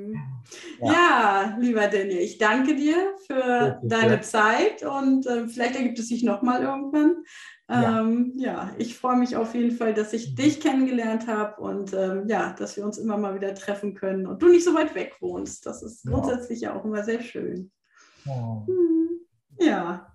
Ja. 0.81 1.57
lieber 1.59 1.87
Daniel, 1.87 2.19
ich 2.19 2.37
danke 2.37 2.75
dir 2.75 2.95
für 3.25 3.79
deine 3.83 4.21
Zeit 4.21 4.83
und 4.83 5.25
äh, 5.25 5.47
vielleicht 5.47 5.75
ergibt 5.75 5.99
es 5.99 6.07
sich 6.07 6.23
nochmal 6.23 6.61
irgendwann. 6.61 7.23
Ähm, 7.69 8.33
ja. 8.35 8.51
ja. 8.51 8.71
ich 8.77 8.97
freue 8.97 9.15
mich 9.15 9.35
auf 9.35 9.55
jeden 9.55 9.71
Fall, 9.71 9.93
dass 9.93 10.13
ich 10.13 10.35
dich 10.35 10.59
kennengelernt 10.59 11.27
habe 11.27 11.61
und 11.61 11.93
ähm, 11.93 12.27
ja, 12.27 12.53
dass 12.53 12.75
wir 12.75 12.85
uns 12.85 12.97
immer 12.97 13.17
mal 13.17 13.35
wieder 13.35 13.55
treffen 13.55 13.95
können 13.95 14.27
und 14.27 14.41
du 14.41 14.49
nicht 14.49 14.65
so 14.65 14.75
weit 14.75 14.93
weg 14.95 15.15
wohnst. 15.21 15.65
Das 15.65 15.81
ist 15.81 16.05
grundsätzlich 16.05 16.61
ja, 16.61 16.75
auch 16.75 16.83
immer 16.83 17.03
sehr 17.03 17.21
schön. 17.21 17.71
Ja. 18.25 18.63
Hm. 18.67 19.09
ja, 19.59 20.13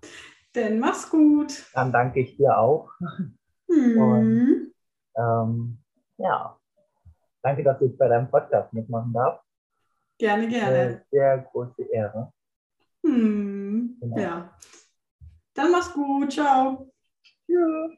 denn 0.54 0.78
mach's 0.78 1.10
gut. 1.10 1.64
Dann 1.74 1.92
danke 1.92 2.20
ich 2.20 2.36
dir 2.36 2.58
auch. 2.58 2.90
Hm. 3.70 3.98
Und 3.98 4.72
ähm, 5.16 5.78
ja, 6.16 6.58
danke, 7.42 7.62
dass 7.64 7.80
ich 7.82 7.96
bei 7.98 8.08
deinem 8.08 8.30
Podcast 8.30 8.72
mitmachen 8.72 9.12
darf. 9.12 9.40
Gerne, 10.18 10.48
gerne. 10.48 11.04
Sehr, 11.10 11.36
sehr 11.36 11.38
große 11.52 11.82
Ehre. 11.92 12.32
Hm. 13.04 13.96
Genau. 14.00 14.18
Ja. 14.18 14.58
Dann 15.54 15.70
mach's 15.70 15.92
gut. 15.92 16.32
Ciao. 16.32 16.90
Yeah. 17.48 17.96